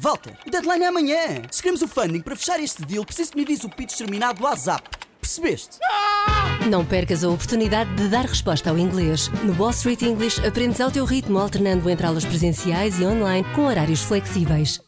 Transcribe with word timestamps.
Walter, 0.00 0.32
o 0.46 0.50
deadline 0.50 0.84
é 0.84 0.86
amanhã. 0.86 1.42
Se 1.50 1.60
queremos 1.60 1.82
o 1.82 1.88
funding 1.88 2.20
para 2.20 2.36
fechar 2.36 2.60
este 2.60 2.84
deal, 2.84 3.04
preciso 3.04 3.32
que 3.32 3.36
me 3.36 3.42
envies 3.42 3.64
o 3.64 3.68
pitch 3.68 3.96
terminado 3.96 4.38
do 4.38 4.44
WhatsApp. 4.44 4.88
Percebeste? 5.20 5.78
Não 6.70 6.84
percas 6.84 7.24
a 7.24 7.28
oportunidade 7.28 7.92
de 7.96 8.08
dar 8.08 8.24
resposta 8.24 8.70
ao 8.70 8.78
inglês. 8.78 9.28
No 9.42 9.52
Wall 9.60 9.70
Street 9.70 10.02
English 10.02 10.46
aprendes 10.46 10.80
ao 10.80 10.92
teu 10.92 11.04
ritmo, 11.04 11.38
alternando 11.38 11.90
entre 11.90 12.06
aulas 12.06 12.24
presenciais 12.24 13.00
e 13.00 13.04
online 13.04 13.46
com 13.54 13.66
horários 13.66 14.00
flexíveis. 14.02 14.87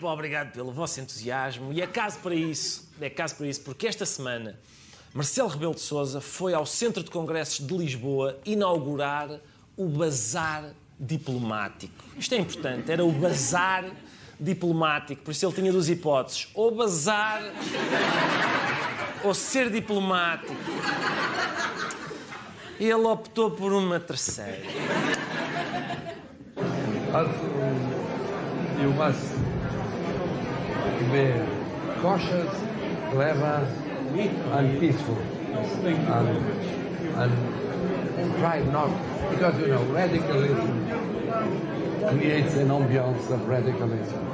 Obrigado, 0.00 0.52
pelo 0.52 0.72
vosso 0.72 1.00
entusiasmo. 1.00 1.72
E 1.72 1.82
é 1.82 1.86
caso 1.86 2.18
para 2.20 2.34
isso, 2.34 2.88
é 3.00 3.10
caso 3.10 3.34
para 3.34 3.46
isso, 3.46 3.62
porque 3.62 3.86
esta 3.86 4.06
semana 4.06 4.58
Marcelo 5.12 5.48
Rebelo 5.48 5.74
de 5.74 5.80
Sousa 5.80 6.20
foi 6.20 6.54
ao 6.54 6.64
Centro 6.64 7.02
de 7.02 7.10
Congressos 7.10 7.66
de 7.66 7.76
Lisboa 7.76 8.38
inaugurar 8.44 9.40
o 9.76 9.88
Bazar 9.88 10.72
Diplomático. 11.00 12.04
Isto 12.16 12.34
é 12.34 12.38
importante, 12.38 12.90
era 12.90 13.04
o 13.04 13.10
Bazar 13.10 13.84
Diplomático, 14.38 15.22
por 15.22 15.32
isso 15.32 15.46
ele 15.46 15.54
tinha 15.54 15.72
duas 15.72 15.88
hipóteses: 15.88 16.48
ou 16.54 16.72
bazar 16.72 17.42
ou 19.24 19.34
ser 19.34 19.68
diplomático. 19.68 20.54
Ele 22.78 22.92
optou 22.94 23.50
por 23.50 23.72
uma 23.72 23.98
terceira. 23.98 24.62
You 28.80 28.92
must 28.92 29.47
be 31.12 32.00
cautious, 32.00 32.50
clever, 33.10 33.66
and 34.52 34.80
peaceful. 34.80 35.18
And, 37.16 37.32
and 38.18 38.36
try 38.38 38.62
not, 38.64 38.90
because 39.30 39.58
you 39.60 39.68
know, 39.68 39.82
radicalism 39.84 40.88
creates 42.08 42.54
an 42.54 42.68
ambiance 42.68 43.30
of 43.30 43.48
radicalism. 43.48 44.26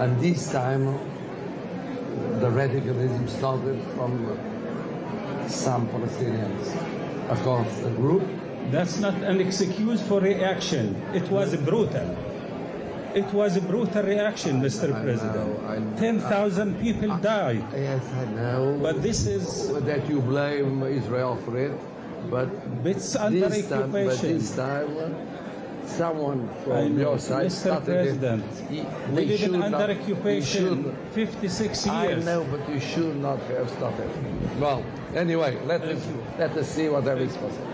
And 0.00 0.20
this 0.20 0.50
time, 0.50 0.98
the 2.40 2.50
radicalism 2.50 3.28
started 3.28 3.80
from 3.94 4.38
some 5.48 5.88
Palestinians. 5.88 6.74
Of 7.28 7.42
course, 7.42 7.82
a 7.84 7.90
group 7.90 8.22
That's 8.70 8.98
not 9.00 9.14
an 9.22 9.40
excuse 9.40 10.00
for 10.00 10.20
reaction. 10.20 10.96
It 11.12 11.28
was 11.30 11.54
brutal. 11.56 12.16
It 13.14 13.30
was 13.34 13.56
a 13.56 13.60
brutal 13.60 14.02
reaction, 14.04 14.60
Mr. 14.62 14.94
I 14.94 15.02
President. 15.02 15.36
know, 15.36 15.68
I 15.68 15.78
know. 15.78 15.96
10,000 15.98 16.80
people 16.80 17.14
died. 17.18 17.62
Yes, 17.74 18.02
I 18.14 18.24
know. 18.32 18.78
But 18.80 19.02
this 19.02 19.26
is 19.26 19.68
that 19.84 20.08
you 20.08 20.20
blame 20.20 20.82
Israel 20.84 21.36
for 21.44 21.58
it, 21.58 21.72
but 22.30 22.48
It's 22.84 23.14
under 23.16 23.48
this 23.50 23.68
time, 23.68 23.90
but 23.92 24.06
occupation. 24.06 24.38
this 24.38 24.56
time, 24.56 24.96
uh, 24.96 25.86
someone 25.86 26.48
from 26.64 26.96
know, 26.96 27.02
your 27.02 27.18
side 27.18 27.46
Mr. 27.46 27.60
started 27.60 27.84
President. 27.84 28.44
it. 28.44 28.70
He- 28.70 28.86
We 29.10 29.14
they 29.16 29.26
live 29.26 29.40
should 29.40 29.54
in 29.54 29.60
not- 29.60 29.74
under 29.74 29.92
you 29.92 30.00
occupation 30.00 30.84
should- 30.84 30.94
56 31.12 31.86
I 31.86 32.06
years. 32.06 32.24
know, 32.24 32.46
but 32.50 32.60
you 32.72 32.80
should 32.80 33.16
not 33.20 33.40
have 33.58 33.68
started. 33.76 34.08
Well, 34.58 34.82
anyway, 35.14 35.58
let 35.66 35.82
us 35.82 36.00
let 36.38 36.56
us 36.56 36.66
see 36.68 36.88
what 36.88 37.04
there 37.04 37.18
is 37.18 37.36
possible. 37.36 37.68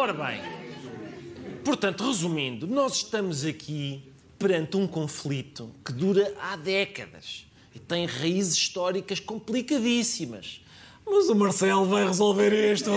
Ora 0.00 0.14
bem, 0.14 0.40
portanto, 1.62 2.06
resumindo, 2.06 2.66
nós 2.66 2.96
estamos 2.96 3.44
aqui 3.44 4.02
perante 4.38 4.74
um 4.78 4.86
conflito 4.86 5.70
que 5.84 5.92
dura 5.92 6.32
há 6.40 6.56
décadas 6.56 7.44
e 7.74 7.78
tem 7.78 8.06
raízes 8.06 8.54
históricas 8.54 9.20
complicadíssimas. 9.20 10.62
Mas 11.04 11.28
o 11.28 11.34
Marcelo 11.34 11.84
vai 11.84 12.06
resolver 12.06 12.50
isto 12.72 12.90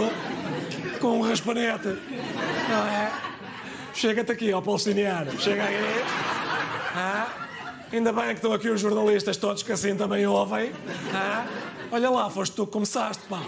com 1.01 1.19
um 1.19 1.21
raspanete. 1.23 1.89
Não 2.69 2.87
é? 2.87 3.11
Chega-te 3.93 4.31
aqui, 4.31 4.53
ó 4.53 4.61
palestiniano. 4.61 5.37
Chega 5.41 5.65
aí. 5.65 5.75
Ah, 6.95 7.47
ainda 7.91 8.13
bem 8.13 8.27
que 8.27 8.35
estão 8.35 8.53
aqui 8.53 8.69
os 8.69 8.79
jornalistas 8.79 9.35
todos 9.35 9.61
que 9.61 9.73
assim 9.73 9.93
também 9.93 10.25
ouvem. 10.25 10.71
Ah, 11.13 11.45
olha 11.91 12.09
lá, 12.09 12.29
foste 12.29 12.55
tu 12.55 12.65
que 12.65 12.71
começaste, 12.71 13.23
pá. 13.27 13.41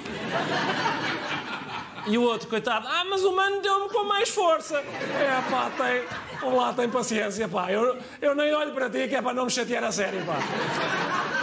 E 2.08 2.18
o 2.18 2.22
outro, 2.22 2.48
coitado, 2.48 2.88
ah, 2.88 3.04
mas 3.10 3.24
o 3.24 3.36
mano 3.36 3.62
deu-me 3.62 3.90
com 3.90 4.04
mais 4.04 4.30
força. 4.30 4.78
É, 4.78 5.50
pá, 5.50 5.72
tem. 5.72 6.52
Lá, 6.52 6.74
tem 6.74 6.88
paciência, 6.90 7.48
pá. 7.48 7.72
Eu, 7.72 7.98
eu 8.22 8.36
nem 8.36 8.54
olho 8.54 8.74
para 8.74 8.90
ti, 8.90 9.08
que 9.08 9.16
é 9.16 9.22
para 9.22 9.34
não 9.34 9.46
me 9.46 9.52
chatear 9.52 9.84
a 9.84 9.92
sério, 9.92 10.24
pá. 10.26 10.38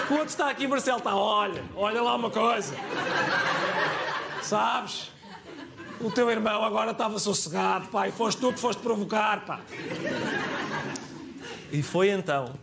O 0.08 0.14
outro 0.14 0.28
está 0.28 0.50
aqui, 0.50 0.68
Marcelo, 0.68 0.98
está, 0.98 1.16
olha, 1.16 1.64
olha 1.74 2.02
lá 2.02 2.14
uma 2.14 2.30
coisa. 2.30 2.76
Sabes? 4.42 5.10
O 6.00 6.10
teu 6.10 6.30
irmão 6.30 6.64
agora 6.64 6.92
estava 6.92 7.18
sossegado, 7.18 7.88
pá, 7.88 8.06
e 8.06 8.12
foste 8.12 8.40
tu 8.40 8.52
que 8.52 8.60
foste 8.60 8.80
provocar, 8.82 9.44
pá. 9.44 9.60
E 11.72 11.82
foi 11.82 12.10
então 12.10 12.54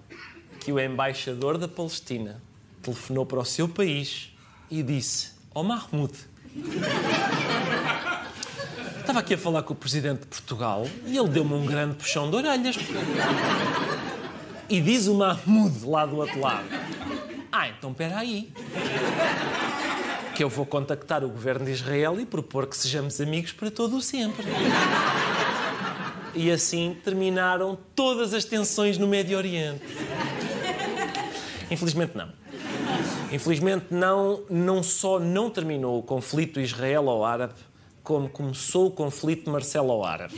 que 0.60 0.72
o 0.72 0.80
embaixador 0.80 1.58
da 1.58 1.68
Palestina 1.68 2.42
telefonou 2.82 3.26
para 3.26 3.40
o 3.40 3.46
seu 3.46 3.68
país 3.68 4.32
e 4.70 4.84
disse: 4.84 5.32
Ó 5.54 5.64
Mahmoud, 5.64 6.14
estava 9.00 9.20
aqui 9.20 9.34
a 9.34 9.38
falar 9.38 9.64
com 9.64 9.74
o 9.74 9.76
presidente 9.76 10.20
de 10.20 10.28
Portugal 10.28 10.88
e 11.06 11.18
ele 11.18 11.30
deu-me 11.30 11.54
um 11.54 11.66
grande 11.66 11.96
puxão 11.96 12.30
de 12.30 12.36
orelhas. 12.36 12.78
E 14.70 14.80
diz 14.80 15.08
o 15.08 15.16
Mahmoud 15.16 15.84
lá 15.84 16.06
do 16.06 16.18
outro 16.18 16.40
lado: 16.40 16.66
Ah, 17.52 17.68
então 17.70 17.90
espera 17.90 18.20
aí. 18.20 18.54
Que 20.36 20.44
eu 20.44 20.50
vou 20.50 20.66
contactar 20.66 21.24
o 21.24 21.30
governo 21.30 21.66
de 21.66 21.72
Israel 21.72 22.20
e 22.20 22.26
propor 22.26 22.68
que 22.68 22.78
sejamos 22.78 23.20
amigos 23.20 23.52
para 23.52 23.72
todo 23.72 23.98
o 23.98 24.02
sempre. 24.02 24.46
E 26.36 26.52
assim 26.52 26.96
terminaram 27.04 27.78
todas 27.96 28.34
as 28.34 28.46
tensões 28.46 28.98
no 28.98 29.08
Médio 29.08 29.38
Oriente. 29.38 29.84
Infelizmente 31.72 32.16
não. 32.16 32.39
Infelizmente 33.32 33.88
não, 33.92 34.44
não 34.50 34.82
só 34.82 35.20
não 35.20 35.50
terminou 35.50 36.00
o 36.00 36.04
conflito 36.04 36.60
israelo-árabe, 36.60 37.54
como 38.04 38.28
começou 38.28 38.88
o 38.88 38.92
conflito 38.92 39.50
marcelo-árabe. 39.50 40.34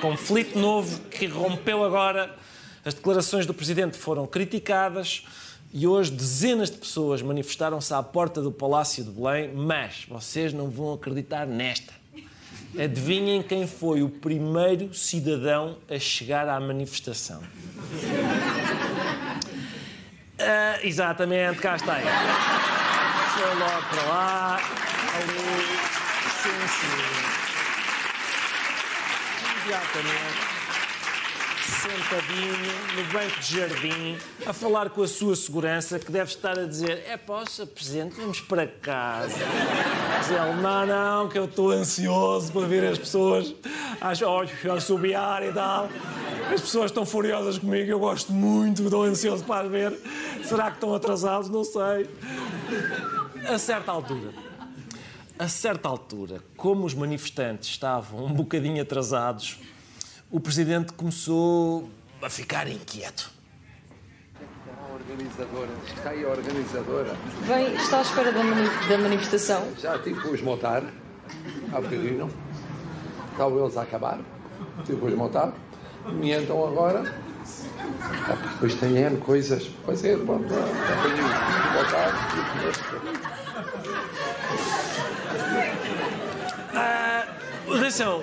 Conflito 0.00 0.58
novo 0.58 1.00
que 1.10 1.26
rompeu 1.26 1.84
agora. 1.84 2.34
As 2.84 2.94
declarações 2.94 3.46
do 3.46 3.54
presidente 3.54 3.96
foram 3.96 4.26
criticadas 4.26 5.24
e 5.72 5.86
hoje 5.86 6.10
dezenas 6.10 6.70
de 6.70 6.76
pessoas 6.76 7.22
manifestaram-se 7.22 7.92
à 7.94 8.02
porta 8.02 8.40
do 8.40 8.52
Palácio 8.52 9.02
de 9.02 9.10
Belém, 9.10 9.52
mas 9.54 10.04
vocês 10.08 10.52
não 10.52 10.68
vão 10.68 10.92
acreditar 10.92 11.46
nesta. 11.46 11.92
Adivinhem 12.78 13.42
quem 13.42 13.66
foi 13.66 14.02
o 14.02 14.08
primeiro 14.08 14.94
cidadão 14.94 15.76
a 15.90 15.98
chegar 15.98 16.48
à 16.48 16.58
manifestação? 16.60 17.42
Ah, 20.44 20.78
exatamente, 20.82 21.60
cá 21.60 21.76
está 21.76 21.98
ele. 22.00 22.08
Foi 23.34 23.54
logo 23.54 23.82
para 23.90 24.02
lá, 24.08 24.56
ali, 24.56 25.78
sim, 26.42 26.68
sim. 26.68 27.02
Imediatamente, 29.44 30.40
sentadinho 31.72 32.52
no 32.96 33.12
banco 33.12 33.40
de 33.40 33.58
jardim, 33.58 34.18
a 34.46 34.52
falar 34.52 34.90
com 34.90 35.02
a 35.02 35.08
sua 35.08 35.34
segurança, 35.34 35.98
que 35.98 36.12
deve 36.12 36.30
estar 36.30 36.58
a 36.58 36.66
dizer: 36.66 37.02
É, 37.08 37.16
poxa, 37.16 37.66
Presidente, 37.66 38.14
vamos 38.16 38.40
para 38.40 38.66
casa. 38.66 39.34
Diz 40.20 40.30
ele: 40.30 40.60
Não, 40.60 40.86
não, 40.86 41.28
que 41.28 41.38
eu 41.38 41.46
estou 41.46 41.70
ansioso 41.70 42.52
para 42.52 42.66
ver 42.66 42.84
as 42.84 42.98
pessoas 42.98 43.54
a 44.00 44.74
assobiar 44.74 45.42
e 45.42 45.52
tal. 45.52 45.88
As 46.52 46.60
pessoas 46.60 46.90
estão 46.90 47.06
furiosas 47.06 47.58
comigo, 47.58 47.90
eu 47.90 47.98
gosto 47.98 48.32
muito, 48.32 48.82
estou 48.82 49.04
ansioso 49.04 49.42
para 49.44 49.64
as 49.66 49.70
ver. 49.70 49.98
Será 50.44 50.70
que 50.70 50.76
estão 50.76 50.94
atrasados? 50.94 51.48
Não 51.48 51.64
sei. 51.64 52.08
A 53.48 53.58
certa 53.58 53.90
altura, 53.90 54.32
a 55.38 55.48
certa 55.48 55.88
altura, 55.88 56.40
como 56.56 56.84
os 56.84 56.94
manifestantes 56.94 57.70
estavam 57.70 58.26
um 58.26 58.32
bocadinho 58.32 58.82
atrasados, 58.82 59.58
o 60.32 60.40
presidente 60.40 60.92
começou 60.94 61.88
a 62.22 62.28
ficar 62.28 62.66
inquieto. 62.66 63.30
organizadora. 64.94 65.68
Diz 65.84 65.92
que 65.92 65.98
está 65.98 66.10
aí 66.10 66.24
a 66.24 66.28
organizadora. 66.28 67.14
Vem, 67.42 67.74
está 67.74 67.98
à 67.98 68.02
espera 68.02 68.32
da, 68.32 68.42
mani- 68.42 68.88
da 68.88 68.98
manifestação. 68.98 69.68
Já 69.78 69.98
tive 69.98 70.20
que 70.20 70.28
os 70.28 70.40
montar. 70.42 70.82
Há 71.72 71.80
bocadinho. 71.80 72.30
Estavam 73.32 73.62
eles 73.64 73.76
a 73.76 73.82
acabar. 73.82 74.18
Tive 74.84 74.98
que 75.00 75.06
os 75.06 75.14
montar. 75.14 75.52
E 76.22 76.32
então 76.32 76.66
agora. 76.66 77.14
ah, 78.02 78.36
Depois 78.54 78.74
tem 78.76 78.96
N 78.96 79.16
coisas 79.18 79.64
para 79.68 79.86
fazer. 79.94 80.18
Pronto, 80.24 80.44
montar. 81.74 82.12
Atenção. 87.68 88.22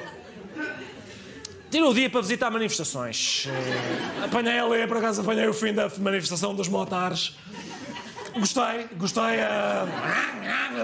Tirou 1.71 1.91
o 1.91 1.93
dia 1.93 2.09
para 2.09 2.21
visitar 2.21 2.49
manifestações. 2.49 3.47
Eh, 3.47 4.25
Apanhei 4.25 4.59
ali, 4.59 4.87
por 4.87 4.97
acaso 4.97 5.21
apanhei 5.21 5.47
o 5.47 5.53
fim 5.53 5.71
da 5.71 5.89
manifestação 5.99 6.55
dos 6.55 6.67
motares. 6.67 7.35
Gostei, 8.33 8.87
gostei. 8.97 9.37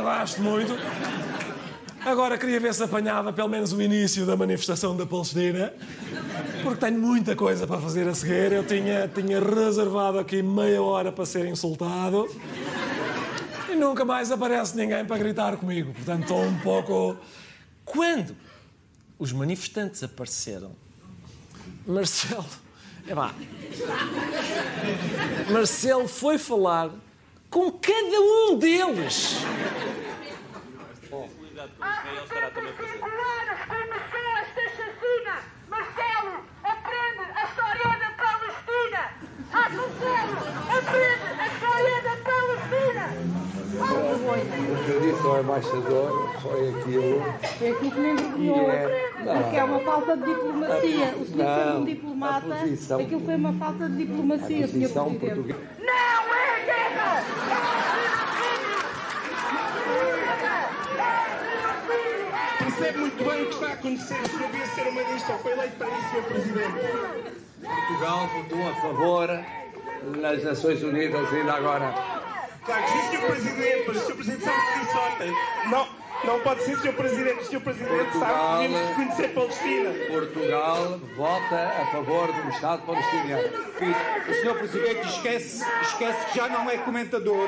gosto 0.04 0.42
muito. 0.42 0.74
Agora 2.06 2.38
queria 2.38 2.60
ver 2.60 2.72
se 2.72 2.84
apanhava 2.84 3.34
pelo 3.34 3.50
menos 3.50 3.74
o 3.74 3.82
início 3.82 4.28
da 4.28 4.36
manifestação 4.38 4.96
da 4.96 5.08
Palestina, 5.08 5.74
porque 6.62 6.86
tenho 6.86 7.00
muita 7.00 7.36
coisa 7.36 7.66
para 7.66 7.80
fazer 7.82 8.08
a 8.08 8.14
seguir. 8.14 8.52
Eu 8.52 8.64
tinha, 8.64 9.08
tinha 9.08 9.40
reservado 9.40 10.20
aqui 10.20 10.44
meia 10.44 10.84
hora 10.84 11.12
para 11.12 11.26
ser 11.26 11.48
insultado 11.48 12.30
e 13.72 13.76
nunca 13.76 14.06
mais 14.06 14.32
aparece 14.32 14.78
ninguém 14.78 15.04
para 15.04 15.18
gritar 15.18 15.58
comigo. 15.58 15.94
Portanto, 15.94 16.22
estou 16.22 16.44
um 16.44 16.60
pouco. 16.60 17.18
Quando 17.84 18.36
os 19.18 19.32
manifestantes 19.32 20.04
apareceram, 20.04 20.76
Marcelo. 21.86 22.46
É 23.08 23.14
pá. 23.14 23.34
Marcelo 25.52 26.08
foi 26.08 26.38
falar 26.40 26.90
com 27.50 27.72
cada 27.72 28.20
um 28.20 28.58
deles. 28.58 29.36
Claro, 33.00 33.58
começou 33.68 34.28
esta 34.42 34.64
chacina! 34.76 35.44
Marcelo, 35.70 36.46
aprende 36.64 37.24
a 37.36 37.44
história 37.46 37.90
da 38.00 38.12
Palestina! 38.18 39.02
Ah, 39.54 39.70
Marcelo, 39.70 40.38
aprende 40.78 41.28
a 41.40 41.48
história 41.48 42.02
da 42.02 42.16
Palestina! 42.24 43.35
O 44.16 44.86
que 44.86 44.92
eu 44.92 45.00
disse 45.02 45.28
ao 45.28 45.42
embaixador 45.42 46.32
foi 46.42 46.70
aquilo. 46.70 47.22
É 47.62 47.70
aquilo 47.70 47.92
que 47.92 48.00
me 48.00 48.10
envergonhou. 48.12 48.72
É- 48.72 49.12
não. 49.26 49.42
Porque 49.42 49.56
é 49.58 49.64
uma 49.64 49.80
falta 49.82 50.18
de 50.18 50.26
diplomacia. 50.26 51.16
O 51.20 51.26
senhor 51.26 51.38
Não, 51.66 51.82
um 51.82 51.86
diplomata, 51.86 52.54
a 52.54 52.58
posição- 52.60 53.00
aquilo 53.02 53.22
foi 53.26 53.36
uma 53.36 53.54
falta 53.54 53.90
de 53.90 53.98
diplomacia, 53.98 54.46
A 54.46 54.68
senhor 54.68 54.70
posição 54.72 55.06
Presidente. 55.16 55.36
portuguesa. 55.36 55.60
Não 55.80 56.34
é 56.36 56.66
guerra! 56.66 57.24
Percebe 62.60 62.98
muito 63.00 63.24
bem 63.24 63.44
o 63.44 63.48
que 63.48 63.54
está 63.54 63.68
a 63.68 63.74
acontecer. 63.74 64.22
O 64.22 64.28
senhor 64.30 64.50
devia 64.52 64.66
ser 64.68 64.88
humanista. 64.88 65.34
Foi 65.34 65.52
eleito 65.52 65.76
para 65.78 65.88
isso, 65.90 66.10
Sr. 66.10 66.24
Presidente. 66.24 67.36
Portugal 67.62 68.30
votou 68.36 68.68
a 68.70 68.76
favor 68.76 69.40
nas 70.22 70.44
Nações 70.44 70.84
Unidas 70.84 71.34
ainda 71.34 71.54
agora. 71.54 72.15
Claro 72.66 72.84
que 72.84 72.90
sim, 72.92 73.18
Sr. 73.18 73.28
Presidente, 73.28 73.84
mas 73.88 73.98
o 73.98 74.00
Sr. 74.06 74.16
Presidente 74.16 74.44
sabe 74.44 74.58
que 74.74 74.80
disse 74.80 74.98
ontem. 74.98 75.34
Não, 75.70 75.88
não 76.24 76.40
pode 76.40 76.64
ser, 76.64 76.78
Sr. 76.80 76.94
Presidente. 76.94 77.42
O 77.42 77.46
Sr. 77.46 77.60
Presidente 77.62 77.96
Portugal- 78.12 78.30
sabe 78.30 78.68
que 78.68 78.68
devemos 78.74 78.90
reconhecer 78.90 79.28
Palestina. 79.34 79.90
Portugal 80.08 81.00
vota 81.16 81.56
a 81.82 81.86
favor 81.92 82.34
de 82.34 82.40
um 82.42 82.50
Estado 82.50 82.82
palestiniano. 82.86 83.44
O 84.30 84.34
senhor 84.34 84.58
Presidente 84.58 85.08
esquece, 85.08 85.66
esquece 85.84 86.26
que 86.32 86.36
já 86.38 86.48
não 86.50 86.70
é 86.70 86.78
comentador. 86.80 87.48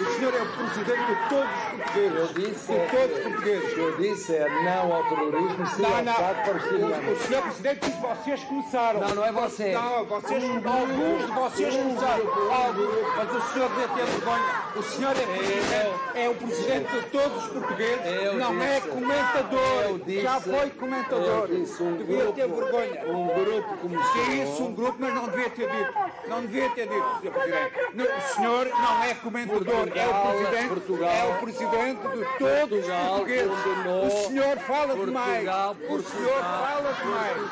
O 0.00 0.04
senhor 0.14 0.32
é 0.34 0.42
o 0.42 0.46
Presidente 0.46 1.04
de 1.06 1.28
todos 1.28 1.50
os 1.50 1.64
portugueses. 1.82 2.16
Eu 2.18 2.26
disse, 2.28 2.72
De 2.72 2.78
todos 2.90 3.16
os 3.18 3.22
portugueses. 3.24 3.78
eu 3.78 3.96
disse 3.96 4.34
é 4.36 4.48
não 4.64 4.92
ao 4.94 5.04
terrorismo, 5.04 5.66
sim 5.66 5.84
ao 5.84 6.00
Estado 6.00 6.44
palestiniano. 6.44 7.08
O, 7.08 7.12
o 7.12 7.16
senhor 7.18 7.42
Presidente 7.42 7.80
disse 7.80 7.98
vocês 8.00 8.44
começaram. 8.44 9.00
Não, 9.00 9.14
não 9.16 9.24
é 9.24 9.32
você. 9.32 9.72
Não, 9.72 10.04
vocês, 10.04 10.44
alguns 10.44 11.26
de 11.26 11.32
vocês 11.32 11.76
começaram. 11.76 12.52
Alguns, 12.52 13.16
mas 13.16 13.34
o 13.34 13.52
senhor 13.52 13.68
deve 13.70 13.94
ter 13.94 14.04
vergonha. 14.06 14.44
O 14.76 14.82
senhor 14.82 15.10
é, 15.10 15.26
presidente, 15.26 16.00
é 16.14 16.28
o 16.28 16.34
Presidente 16.34 16.92
de 16.92 17.02
todos 17.10 17.44
os 17.44 17.50
portugueses. 17.52 18.06
Eu 18.22 18.34
não 18.34 18.62
é 18.62 18.74
disse- 18.80 18.88
comentador. 18.88 19.82
eu 19.84 19.98
disse- 19.98 20.20
já 20.22 20.40
foi 20.40 20.70
comentador. 20.70 21.48
disse 21.48 21.82
um 21.82 21.96
devia 21.96 22.32
ter 22.32 22.46
grupo- 22.48 22.76
vergonha. 22.78 23.06
Um 23.08 23.26
grupo 23.28 23.76
começou. 23.78 24.22
Isso, 24.32 24.62
um 24.64 24.74
grupo, 24.74 24.96
mas 25.00 25.14
não 25.14 25.26
devia 25.28 25.50
ter 25.50 25.68
dito. 25.70 25.94
Não 26.28 26.40
devia 26.42 26.70
ter 26.70 26.86
dito, 26.88 27.18
Sr. 27.22 27.30
Presidente. 27.32 27.72
Não, 27.94 28.04
O 28.04 28.20
senhor 28.34 28.66
não 28.66 29.02
é 29.02 29.14
comentador, 29.14 29.87
é 29.96 30.06
o 30.06 30.12
Portugal- 30.12 30.36
Presidente, 30.36 30.68
Portugal- 30.68 31.10
é 31.10 31.24
o 31.24 31.38
Presidente 31.40 32.00
de 32.00 32.38
todos 32.38 32.78
os 32.78 32.84
Portugal 32.86 33.08
portugueses. 33.10 33.50
condenou- 33.64 34.06
O 34.06 34.10
senhor 34.28 34.56
fala 34.58 34.94
demais. 35.06 35.44
Portugal- 35.44 35.70
O 35.72 35.84
senhor 35.84 36.02
Portugal- 36.02 36.66
fala 36.66 36.92
demais. 36.94 37.50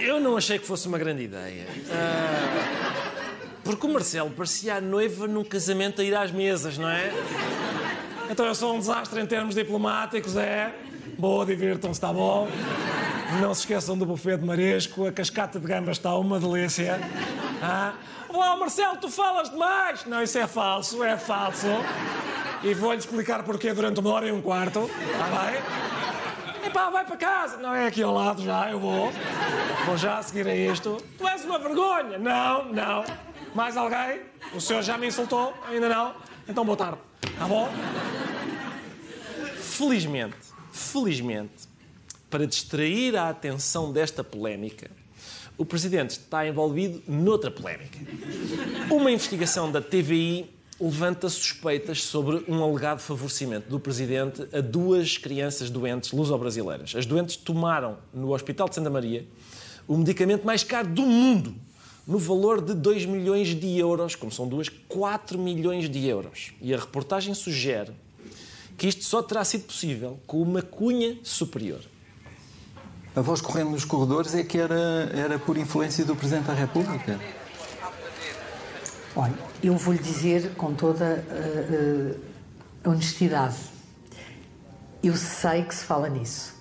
Eu 0.00 0.18
não 0.20 0.36
achei 0.36 0.58
que 0.58 0.66
fosse 0.66 0.88
uma 0.88 0.98
grande 0.98 1.22
ideia. 1.24 1.66
Ah, 1.90 2.92
porque 3.62 3.86
o 3.86 3.92
Marcelo 3.92 4.30
parecia 4.30 4.76
a 4.76 4.80
noiva 4.80 5.26
num 5.26 5.44
casamento 5.44 6.00
a 6.00 6.04
ir 6.04 6.14
às 6.14 6.30
mesas, 6.30 6.78
não 6.78 6.88
é? 6.88 7.12
Então 8.30 8.46
eu 8.46 8.54
sou 8.54 8.76
um 8.76 8.78
desastre 8.78 9.20
em 9.20 9.26
termos 9.26 9.56
diplomáticos, 9.56 10.36
é. 10.36 10.72
Boa, 11.18 11.44
divirtam-se, 11.44 11.98
está 11.98 12.12
bom. 12.12 12.46
Não 13.40 13.52
se 13.52 13.62
esqueçam 13.62 13.98
do 13.98 14.06
buffet 14.06 14.38
de 14.38 14.46
marisco, 14.46 15.04
a 15.04 15.10
cascata 15.10 15.58
de 15.58 15.66
gambas 15.66 15.96
está 15.96 16.14
uma 16.14 16.38
delícia. 16.38 17.00
Ah. 17.60 17.92
Olá, 18.28 18.56
Marcelo, 18.56 18.98
tu 18.98 19.10
falas 19.10 19.50
demais! 19.50 20.04
Não, 20.06 20.22
isso 20.22 20.38
é 20.38 20.46
falso, 20.46 21.02
é 21.02 21.16
falso. 21.16 21.66
E 22.62 22.72
vou-lhe 22.72 22.98
explicar 22.98 23.42
porquê 23.42 23.72
durante 23.72 23.98
uma 23.98 24.10
hora 24.12 24.28
e 24.28 24.30
um 24.30 24.40
quarto. 24.40 24.88
Está 25.12 25.24
bem? 25.24 26.68
Epá, 26.68 26.88
vai 26.88 27.04
para 27.04 27.16
casa. 27.16 27.56
Não 27.56 27.74
é 27.74 27.88
aqui 27.88 28.00
ao 28.00 28.14
lado 28.14 28.42
já, 28.44 28.70
eu 28.70 28.78
vou. 28.78 29.10
Vou 29.86 29.96
já 29.96 30.18
a 30.18 30.22
seguir 30.22 30.46
a 30.46 30.54
isto. 30.54 30.98
Tu 31.18 31.26
és 31.26 31.44
uma 31.44 31.58
vergonha. 31.58 32.16
Não, 32.16 32.66
não. 32.66 33.04
Mais 33.56 33.76
alguém? 33.76 34.20
O 34.54 34.60
senhor 34.60 34.82
já 34.82 34.96
me 34.96 35.08
insultou? 35.08 35.52
Ainda 35.68 35.88
não? 35.88 36.14
Então 36.48 36.64
boa 36.64 36.76
tarde. 36.76 37.09
Tá 37.20 37.46
bom? 37.46 37.68
Felizmente, 39.56 40.36
felizmente, 40.72 41.68
para 42.28 42.46
distrair 42.46 43.16
a 43.16 43.28
atenção 43.28 43.92
desta 43.92 44.22
polémica, 44.22 44.90
o 45.56 45.64
Presidente 45.64 46.10
está 46.10 46.46
envolvido 46.46 47.02
noutra 47.06 47.50
polémica. 47.50 47.98
Uma 48.90 49.10
investigação 49.10 49.70
da 49.70 49.80
TVI 49.80 50.48
levanta 50.80 51.28
suspeitas 51.28 52.02
sobre 52.02 52.42
um 52.48 52.62
alegado 52.62 53.00
favorecimento 53.00 53.68
do 53.68 53.78
Presidente 53.78 54.48
a 54.54 54.62
duas 54.62 55.18
crianças 55.18 55.68
doentes 55.68 56.12
luso-brasileiras. 56.12 56.94
As 56.96 57.04
doentes 57.04 57.36
tomaram 57.36 57.98
no 58.14 58.32
Hospital 58.32 58.68
de 58.68 58.76
Santa 58.76 58.88
Maria 58.88 59.26
o 59.86 59.96
medicamento 59.96 60.46
mais 60.46 60.62
caro 60.62 60.88
do 60.88 61.02
mundo, 61.02 61.54
no 62.06 62.18
valor 62.18 62.60
de 62.60 62.74
2 62.74 63.06
milhões 63.06 63.48
de 63.48 63.78
euros, 63.78 64.14
como 64.14 64.32
são 64.32 64.46
duas, 64.48 64.68
4 64.68 65.38
milhões 65.38 65.88
de 65.88 66.06
euros. 66.06 66.52
E 66.60 66.74
a 66.74 66.78
reportagem 66.78 67.34
sugere 67.34 67.92
que 68.76 68.88
isto 68.88 69.04
só 69.04 69.22
terá 69.22 69.44
sido 69.44 69.64
possível 69.64 70.18
com 70.26 70.40
uma 70.40 70.62
cunha 70.62 71.18
superior. 71.22 71.80
A 73.14 73.20
voz 73.20 73.40
correndo 73.40 73.70
nos 73.70 73.84
corredores 73.84 74.34
é 74.34 74.44
que 74.44 74.56
era, 74.56 75.10
era 75.12 75.38
por 75.38 75.56
influência 75.56 76.04
do 76.04 76.14
Presidente 76.14 76.46
da 76.46 76.54
República. 76.54 77.20
Olha, 79.16 79.34
eu 79.62 79.76
vou-lhe 79.76 79.98
dizer 79.98 80.54
com 80.54 80.72
toda 80.72 81.24
uh, 81.28 82.16
uh, 82.16 82.20
a 82.84 82.90
honestidade. 82.90 83.56
Eu 85.02 85.16
sei 85.16 85.64
que 85.64 85.74
se 85.74 85.84
fala 85.84 86.08
nisso. 86.08 86.59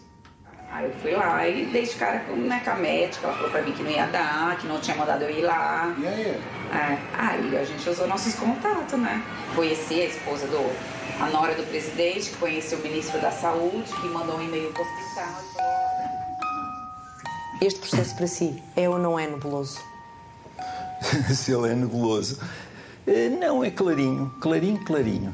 Aí 0.71 0.85
eu 0.85 0.91
fui 1.01 1.11
lá 1.11 1.47
e 1.47 1.65
dei 1.65 1.83
de 1.83 1.95
cara 1.95 2.19
com, 2.19 2.35
né, 2.35 2.61
com 2.63 2.69
a 2.69 2.75
médica, 2.75 3.25
ela 3.27 3.35
falou 3.35 3.49
pra 3.49 3.61
mim 3.63 3.71
que 3.71 3.81
não 3.81 3.89
ia 3.91 4.05
dar, 4.05 4.55
que 4.57 4.67
não 4.67 4.79
tinha 4.79 4.95
mandado 4.95 5.23
eu 5.23 5.31
ir 5.31 5.41
lá. 5.41 5.93
E 5.97 6.07
aí? 6.07 6.41
É, 6.71 6.97
aí 7.17 7.57
a 7.57 7.63
gente 7.63 7.89
usou 7.89 8.07
nossos 8.07 8.35
contatos, 8.35 8.99
né? 8.99 9.21
Conheci 9.55 9.99
a 10.01 10.05
esposa 10.05 10.45
do, 10.47 10.59
a 11.19 11.29
nora 11.31 11.55
do 11.55 11.63
presidente, 11.63 12.29
que 12.29 12.37
conheceu 12.37 12.77
o 12.77 12.81
ministro 12.83 13.19
da 13.19 13.31
saúde, 13.31 13.91
que 13.99 14.07
mandou 14.07 14.37
um 14.37 14.43
e-mail 14.43 14.71
pro 14.71 14.83
hospital. 14.83 15.27
e 15.41 15.53
falou, 15.55 15.71
Este 17.61 17.79
processo 17.79 18.15
para 18.15 18.27
si 18.27 18.63
é 18.75 18.87
ou 18.87 18.99
não 18.99 19.17
é 19.17 19.25
nebuloso? 19.25 19.79
Se 21.33 21.51
ele 21.51 21.71
é 21.71 21.75
nebuloso. 21.75 22.39
Eh, 23.07 23.29
Não, 23.29 23.63
é 23.63 23.71
clarinho. 23.71 24.31
Clarinho, 24.39 24.83
clarinho. 24.85 25.33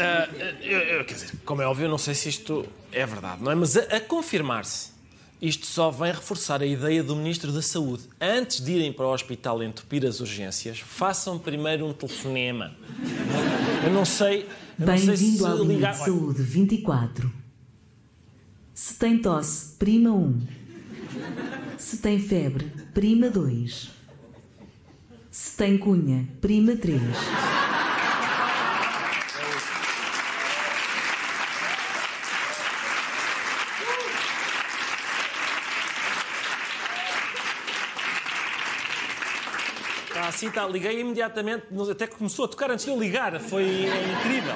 Ah, 0.00 0.28
eu- 0.68 0.78
eu- 0.98 1.04
quer 1.04 1.14
dizer, 1.14 1.30
como 1.44 1.62
é 1.62 1.66
óbvio, 1.66 1.86
eu 1.86 1.90
não 1.90 1.98
sei 1.98 2.14
se 2.14 2.28
isto 2.28 2.66
é 2.92 3.04
verdade, 3.06 3.42
não 3.42 3.50
é? 3.50 3.54
Mas 3.54 3.76
a, 3.76 3.80
a 3.96 4.00
confirmar-se, 4.00 4.96
Isto 5.40 5.66
só 5.66 5.88
vem 5.88 6.10
reforçar 6.10 6.60
a 6.62 6.66
ideia 6.66 7.00
do 7.00 7.14
Ministro 7.14 7.52
da 7.52 7.62
Saúde. 7.62 8.02
Antes 8.20 8.60
de 8.60 8.72
irem 8.72 8.92
para 8.92 9.06
o 9.06 9.12
hospital 9.14 9.62
entupir 9.62 10.04
as 10.04 10.18
urgências, 10.18 10.80
façam 10.80 11.38
primeiro 11.38 11.86
um 11.86 11.92
telefonema. 11.92 12.74
Eu 13.84 13.92
não 13.92 14.04
sei. 14.04 14.48
Bem-vindo 14.76 15.38
se 15.38 15.46
à 15.46 15.54
linha 15.54 15.92
de 15.92 15.96
saúde 15.98 16.42
24. 16.42 17.32
Se 18.74 18.94
tem 18.94 19.16
tosse, 19.22 19.76
prima 19.78 20.10
1. 20.10 20.40
Se 21.78 21.98
tem 21.98 22.18
febre, 22.18 22.72
prima 22.92 23.30
2. 23.30 23.90
Se 25.30 25.56
tem 25.56 25.78
cunha, 25.78 26.28
prima 26.40 26.74
3. 26.74 27.00
Assim, 40.38 40.46
está. 40.46 40.68
Liguei 40.68 41.00
imediatamente, 41.00 41.64
até 41.90 42.06
que 42.06 42.14
começou 42.14 42.44
a 42.44 42.48
tocar 42.48 42.70
antes 42.70 42.84
de 42.84 42.92
eu 42.92 43.00
ligar. 43.00 43.40
Foi 43.40 43.64
incrível. 43.64 44.54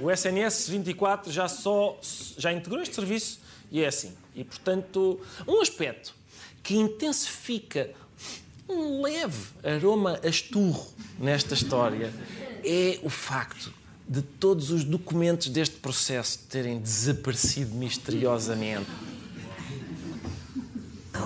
O 0.00 0.10
SNS 0.10 0.68
24 0.68 1.30
já 1.30 1.46
só 1.46 1.96
já 2.36 2.52
integrou 2.52 2.82
este 2.82 2.96
serviço 2.96 3.38
e 3.70 3.84
é 3.84 3.86
assim. 3.86 4.12
E 4.34 4.42
portanto, 4.42 5.20
um 5.46 5.60
aspecto 5.60 6.12
que 6.60 6.74
intensifica 6.74 7.90
um 8.68 9.02
leve 9.02 9.50
aroma 9.62 10.18
a 10.24 10.28
esturro 10.28 10.88
nesta 11.20 11.54
história 11.54 12.12
é 12.64 12.98
o 13.04 13.08
facto 13.08 13.72
de 14.08 14.22
todos 14.22 14.72
os 14.72 14.82
documentos 14.82 15.50
deste 15.50 15.76
processo 15.76 16.40
terem 16.48 16.80
desaparecido 16.80 17.76
misteriosamente. 17.76 18.90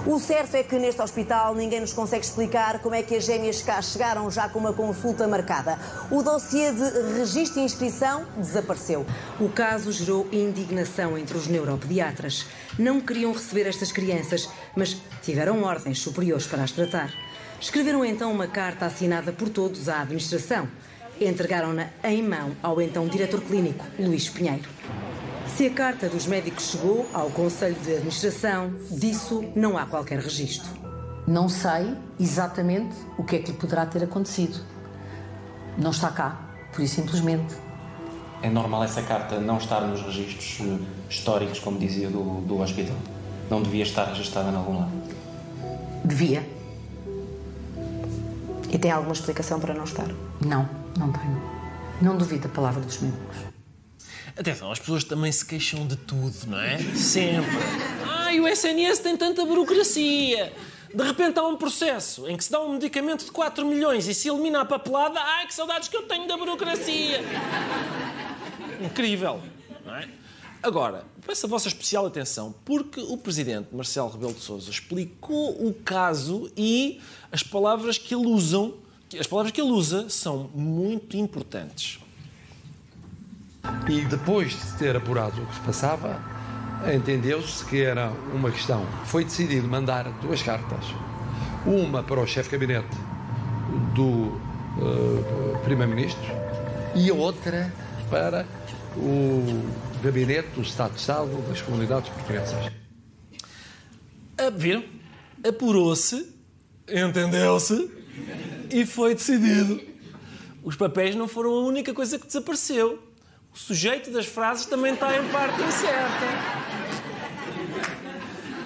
O 0.08 0.20
certo 0.20 0.54
é 0.54 0.62
que 0.62 0.78
neste 0.78 1.02
hospital 1.02 1.52
ninguém 1.52 1.80
nos 1.80 1.92
consegue 1.92 2.24
explicar 2.24 2.78
como 2.78 2.94
é 2.94 3.02
que 3.02 3.16
as 3.16 3.24
gêmeas 3.24 3.60
cá 3.60 3.82
chegaram 3.82 4.30
já 4.30 4.48
com 4.48 4.60
uma 4.60 4.72
consulta 4.72 5.26
marcada. 5.26 5.76
O 6.12 6.22
dossiê 6.22 6.70
de 6.70 7.18
registro 7.18 7.60
e 7.60 7.64
inscrição 7.64 8.24
desapareceu. 8.36 9.04
O 9.40 9.48
caso 9.48 9.90
gerou 9.90 10.28
indignação 10.30 11.18
entre 11.18 11.36
os 11.36 11.48
neuropediatras. 11.48 12.46
Não 12.78 13.00
queriam 13.00 13.32
receber 13.32 13.66
estas 13.66 13.90
crianças, 13.90 14.48
mas 14.76 14.96
tiveram 15.22 15.64
ordens 15.64 15.98
superiores 15.98 16.46
para 16.46 16.62
as 16.62 16.70
tratar. 16.70 17.12
Escreveram 17.60 18.04
então 18.04 18.30
uma 18.30 18.46
carta 18.46 18.86
assinada 18.86 19.32
por 19.32 19.48
todos 19.48 19.88
à 19.88 20.02
administração. 20.02 20.68
Entregaram-na 21.20 21.88
em 22.04 22.22
mão 22.22 22.52
ao 22.62 22.80
então 22.80 23.08
diretor 23.08 23.40
clínico, 23.40 23.84
Luís 23.98 24.28
Pinheiro. 24.28 24.68
Se 25.48 25.66
a 25.66 25.70
carta 25.70 26.08
dos 26.08 26.26
médicos 26.26 26.70
chegou 26.70 27.08
ao 27.14 27.30
Conselho 27.30 27.76
de 27.76 27.92
Administração, 27.92 28.74
disso 28.90 29.44
não 29.54 29.78
há 29.78 29.86
qualquer 29.86 30.18
registro. 30.18 30.68
Não 31.26 31.48
sei 31.48 31.96
exatamente 32.20 32.94
o 33.16 33.24
que 33.24 33.36
é 33.36 33.38
que 33.38 33.52
lhe 33.52 33.56
poderá 33.56 33.86
ter 33.86 34.04
acontecido. 34.04 34.60
Não 35.78 35.92
está 35.92 36.10
cá, 36.10 36.38
por 36.72 36.82
isso 36.82 36.96
simplesmente. 36.96 37.54
É 38.42 38.50
normal 38.50 38.84
essa 38.84 39.02
carta 39.02 39.40
não 39.40 39.56
estar 39.56 39.80
nos 39.80 40.02
registros 40.02 40.58
eh, 40.60 40.78
históricos, 41.08 41.58
como 41.58 41.78
dizia, 41.78 42.10
do, 42.10 42.42
do 42.42 42.60
hospital. 42.60 42.96
Não 43.48 43.62
devia 43.62 43.82
estar 43.82 44.04
registada 44.04 44.50
em 44.50 44.56
algum 44.56 44.78
lado. 44.80 44.92
Devia. 46.04 46.46
E 48.70 48.78
tem 48.78 48.90
alguma 48.90 49.14
explicação 49.14 49.58
para 49.58 49.72
não 49.72 49.84
estar? 49.84 50.08
Não, 50.44 50.68
não 50.98 51.10
tenho. 51.12 51.42
Não 52.02 52.16
duvido 52.16 52.46
a 52.46 52.50
palavra 52.50 52.82
dos 52.82 53.00
médicos. 53.00 53.55
Atenção, 54.38 54.70
as 54.70 54.78
pessoas 54.78 55.02
também 55.02 55.32
se 55.32 55.44
queixam 55.44 55.86
de 55.86 55.96
tudo, 55.96 56.34
não 56.46 56.60
é? 56.60 56.78
Sempre. 56.94 57.56
Ai, 58.04 58.38
o 58.38 58.46
SNS 58.46 58.98
tem 58.98 59.16
tanta 59.16 59.44
burocracia. 59.46 60.52
De 60.94 61.02
repente 61.02 61.38
há 61.38 61.46
um 61.46 61.56
processo 61.56 62.28
em 62.28 62.36
que 62.36 62.44
se 62.44 62.52
dá 62.52 62.60
um 62.60 62.74
medicamento 62.74 63.24
de 63.24 63.30
4 63.30 63.66
milhões 63.66 64.06
e 64.06 64.14
se 64.14 64.28
elimina 64.28 64.60
a 64.60 64.64
papelada. 64.64 65.18
Ai, 65.18 65.46
que 65.46 65.54
saudades 65.54 65.88
que 65.88 65.96
eu 65.96 66.02
tenho 66.02 66.28
da 66.28 66.36
burocracia. 66.36 67.20
Incrível, 68.80 69.40
não 69.84 69.96
é? 69.96 70.08
Agora, 70.62 71.04
peço 71.26 71.46
a 71.46 71.48
vossa 71.48 71.68
especial 71.68 72.04
atenção, 72.06 72.54
porque 72.64 73.00
o 73.00 73.16
presidente 73.16 73.68
Marcelo 73.74 74.10
Rebelo 74.10 74.34
de 74.34 74.40
Sousa 74.40 74.70
explicou 74.70 75.66
o 75.66 75.72
caso 75.72 76.50
e 76.56 77.00
as 77.32 77.42
palavras 77.42 77.96
que 77.96 78.14
ele 78.14 78.26
usam, 78.26 78.74
as 79.18 79.26
palavras 79.26 79.52
que 79.52 79.60
ele 79.60 79.70
usa 79.70 80.10
são 80.10 80.50
muito 80.54 81.16
importantes. 81.16 82.00
E 83.88 84.00
depois 84.04 84.50
de 84.50 84.78
ter 84.78 84.96
apurado 84.96 85.42
o 85.42 85.46
que 85.46 85.54
se 85.54 85.60
passava, 85.60 86.20
entendeu-se 86.94 87.64
que 87.64 87.82
era 87.82 88.10
uma 88.34 88.50
questão. 88.50 88.84
Foi 89.04 89.24
decidido 89.24 89.68
mandar 89.68 90.10
duas 90.20 90.42
cartas. 90.42 90.86
Uma 91.64 92.02
para 92.02 92.20
o 92.20 92.26
chefe 92.26 92.50
de 92.50 92.56
gabinete 92.56 92.96
do 93.94 94.40
eh, 94.78 95.58
Primeiro-Ministro 95.64 96.32
e 96.94 97.10
outra 97.10 97.72
para 98.10 98.46
o 98.96 99.62
gabinete 100.02 100.48
do 100.54 100.62
Estado 100.62 100.94
de 100.94 101.00
Estado 101.00 101.48
das 101.48 101.60
comunidades 101.60 102.08
portuguesas. 102.10 102.72
A, 104.38 104.50
viram? 104.50 104.84
Apurou-se, 105.46 106.32
entendeu-se 106.88 107.90
e 108.70 108.84
foi 108.84 109.14
decidido. 109.14 109.80
Os 110.62 110.76
papéis 110.76 111.14
não 111.14 111.28
foram 111.28 111.50
a 111.50 111.60
única 111.66 111.94
coisa 111.94 112.18
que 112.18 112.26
desapareceu. 112.26 113.05
O 113.56 113.58
sujeito 113.58 114.10
das 114.10 114.26
frases 114.26 114.66
também 114.66 114.92
está 114.92 115.16
em 115.16 115.26
parte 115.28 115.62
incerta. 115.62 116.26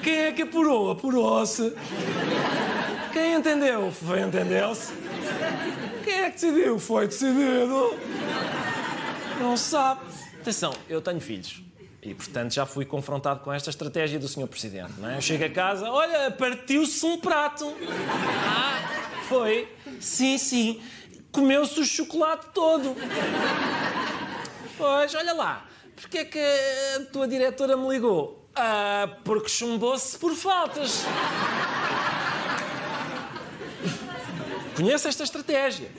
Quem 0.02 0.16
é 0.16 0.32
que 0.32 0.42
apurou? 0.42 0.90
Apurou-se. 0.90 1.72
Quem 3.12 3.34
entendeu? 3.34 3.92
Foi 3.92 4.20
entendeu-se. 4.20 4.92
Quem 6.02 6.14
é 6.14 6.24
que 6.24 6.32
decidiu? 6.32 6.78
Foi 6.80 7.06
decidido. 7.06 7.96
Não 9.40 9.56
sabe. 9.56 10.00
Atenção, 10.40 10.74
eu 10.88 11.00
tenho 11.00 11.20
filhos. 11.20 11.62
E, 12.02 12.12
portanto, 12.12 12.52
já 12.52 12.66
fui 12.66 12.84
confrontado 12.84 13.40
com 13.40 13.52
esta 13.52 13.70
estratégia 13.70 14.18
do 14.18 14.26
Sr. 14.26 14.48
Presidente. 14.48 14.94
Não 14.98 15.08
é? 15.08 15.18
Eu 15.18 15.20
chego 15.22 15.44
a 15.44 15.50
casa, 15.50 15.88
olha, 15.88 16.32
partiu-se 16.32 17.06
um 17.06 17.16
prato. 17.16 17.72
Ah, 18.44 19.22
foi? 19.28 19.68
Sim, 20.00 20.36
sim. 20.36 20.80
Comeu-se 21.30 21.78
o 21.78 21.84
chocolate 21.84 22.46
todo. 22.52 22.96
Pois, 24.80 25.14
olha 25.14 25.34
lá. 25.34 25.66
Porquê 25.94 26.18
é 26.18 26.24
que 26.24 26.38
a 26.38 27.04
tua 27.12 27.28
diretora 27.28 27.76
me 27.76 27.86
ligou? 27.90 28.48
Ah, 28.56 29.18
porque 29.22 29.50
chumbou-se 29.50 30.16
por 30.16 30.34
faltas. 30.34 31.04
Conhece 34.74 35.06
esta 35.06 35.22
estratégia. 35.22 35.90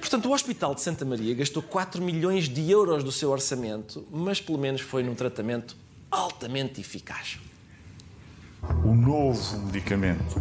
Portanto, 0.00 0.30
o 0.30 0.32
Hospital 0.32 0.74
de 0.74 0.80
Santa 0.80 1.04
Maria 1.04 1.34
gastou 1.34 1.62
4 1.62 2.02
milhões 2.02 2.48
de 2.48 2.70
euros 2.70 3.04
do 3.04 3.12
seu 3.12 3.30
orçamento, 3.30 4.06
mas 4.10 4.40
pelo 4.40 4.56
menos 4.56 4.80
foi 4.80 5.02
num 5.02 5.14
tratamento 5.14 5.76
altamente 6.10 6.80
eficaz. 6.80 7.38
O 8.82 8.94
novo 8.94 9.58
medicamento 9.66 10.40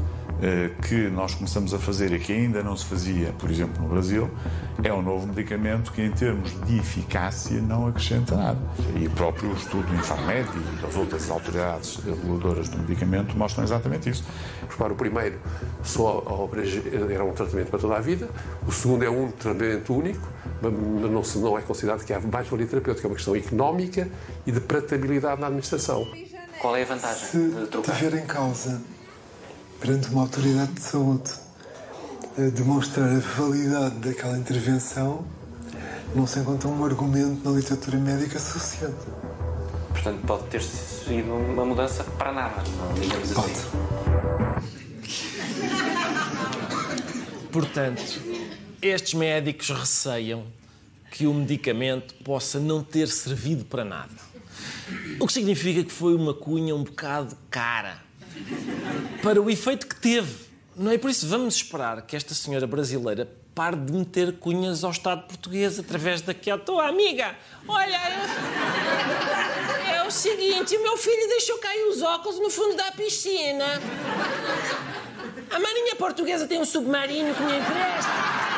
que 0.81 1.09
nós 1.09 1.33
começamos 1.35 1.73
a 1.73 1.79
fazer 1.79 2.11
e 2.11 2.19
que 2.19 2.33
ainda 2.33 2.61
não 2.61 2.75
se 2.75 2.85
fazia, 2.85 3.33
por 3.39 3.49
exemplo, 3.49 3.81
no 3.81 3.89
Brasil, 3.89 4.29
é 4.83 4.91
um 4.91 5.01
novo 5.01 5.25
medicamento 5.27 5.91
que, 5.93 6.01
em 6.01 6.11
termos 6.11 6.51
de 6.65 6.77
eficácia, 6.79 7.61
não 7.61 7.87
acrescenta 7.87 8.35
nada. 8.35 8.59
E 8.99 9.07
o 9.07 9.11
próprio 9.11 9.53
estudo 9.53 9.87
do 9.87 9.95
Infarmed 9.95 10.49
e 10.55 10.81
das 10.81 10.95
outras 10.95 11.29
autoridades 11.29 11.95
reguladoras 12.03 12.67
do 12.67 12.77
medicamento 12.79 13.37
mostram 13.37 13.63
exatamente 13.63 14.09
isso. 14.09 14.25
Repara, 14.69 14.91
o 14.91 14.95
primeiro 14.95 15.39
só 15.81 16.23
era 17.09 17.23
um 17.23 17.31
tratamento 17.31 17.69
para 17.69 17.79
toda 17.79 17.95
a 17.95 18.01
vida, 18.01 18.27
o 18.67 18.71
segundo 18.71 19.03
é 19.05 19.09
um 19.09 19.31
tratamento 19.31 19.93
único, 19.95 20.27
mas 20.61 20.73
não, 21.11 21.23
se, 21.23 21.37
não 21.37 21.57
é 21.57 21.61
considerado 21.61 22.03
que 22.03 22.11
há 22.11 22.19
mais-valia 22.19 22.67
terapêutica, 22.67 23.07
é 23.07 23.09
uma 23.09 23.15
questão 23.15 23.35
económica 23.35 24.09
e 24.45 24.51
de 24.51 24.59
pratabilidade 24.59 25.39
na 25.39 25.47
administração. 25.47 26.05
Qual 26.59 26.75
é 26.75 26.83
a 26.83 26.85
vantagem 26.85 27.27
Se 27.29 27.49
de 27.49 27.67
trocar? 27.67 27.95
tiver 27.97 28.19
em 28.19 28.25
causa, 28.25 28.81
perante 29.83 30.07
uma 30.07 30.21
autoridade 30.21 30.71
de 30.71 30.79
saúde, 30.79 31.29
a 32.37 32.49
demonstrar 32.51 33.09
a 33.09 33.19
validade 33.19 33.95
daquela 33.95 34.37
intervenção, 34.37 35.25
não 36.15 36.25
se 36.25 36.39
encontra 36.39 36.69
um 36.69 36.85
argumento 36.85 37.43
na 37.43 37.53
literatura 37.57 37.97
médica 37.97 38.37
associado. 38.37 38.95
Portanto, 39.89 40.25
pode 40.25 40.43
ter 40.45 40.63
sido 40.63 41.33
uma 41.33 41.65
mudança 41.65 42.05
para 42.05 42.31
nada, 42.31 42.63
não 42.77 42.93
digamos 42.93 43.37
assim. 43.37 43.51
Portanto, 47.51 48.21
estes 48.81 49.13
médicos 49.15 49.69
receiam 49.69 50.45
que 51.11 51.27
o 51.27 51.33
medicamento 51.33 52.13
possa 52.23 52.57
não 52.57 52.81
ter 52.81 53.09
servido 53.09 53.65
para 53.65 53.83
nada. 53.83 54.13
O 55.19 55.27
que 55.27 55.33
significa 55.33 55.83
que 55.83 55.91
foi 55.91 56.15
uma 56.15 56.33
cunha 56.33 56.73
um 56.73 56.85
bocado 56.85 57.35
cara 57.51 58.01
para 59.23 59.41
o 59.41 59.49
efeito 59.49 59.87
que 59.87 59.95
teve. 59.95 60.51
Não 60.75 60.91
é 60.91 60.97
por 60.97 61.09
isso 61.09 61.25
vamos 61.27 61.55
esperar 61.55 62.01
que 62.01 62.13
esta 62.15 62.33
senhora 62.33 62.67
brasileira 62.67 63.31
pare 63.55 63.77
de 63.77 63.93
meter 63.93 64.33
cunhas 64.33 64.83
ao 64.83 64.91
Estado 64.91 65.25
português 65.25 65.79
através 65.79 66.21
daquela. 66.21 66.59
Tua 66.59 66.87
amiga, 66.87 67.33
olha, 67.65 67.99
é 69.95 70.03
o 70.05 70.11
seguinte: 70.11 70.77
meu 70.77 70.97
filho 70.97 71.29
deixou 71.29 71.57
cair 71.59 71.85
os 71.85 72.01
óculos 72.01 72.37
no 72.39 72.49
fundo 72.49 72.75
da 72.75 72.91
piscina. 72.91 73.81
A 75.49 75.59
marinha 75.59 75.95
portuguesa 75.95 76.45
tem 76.45 76.59
um 76.59 76.65
submarino 76.65 77.33
que 77.33 77.43
me 77.43 77.57
empresta. 77.57 78.52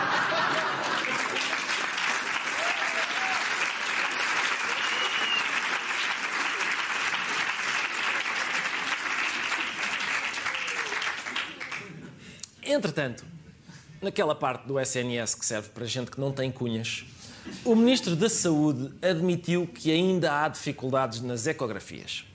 Entretanto, 12.76 13.24
naquela 14.02 14.36
parte 14.36 14.68
do 14.68 14.78
SNS 14.78 15.34
que 15.36 15.46
serve 15.46 15.70
para 15.70 15.86
gente 15.86 16.12
que 16.12 16.20
não 16.20 16.34
tem 16.34 16.52
cunhas, 16.52 17.06
o 17.64 17.74
Ministro 17.74 18.18
da 18.18 18.28
Saúde 18.28 18.92
admitiu 19.02 19.66
que 19.66 19.90
ainda 19.92 20.44
há 20.44 20.50
dificuldades 20.50 21.22
nas 21.22 21.48
ecografias. 21.48 22.26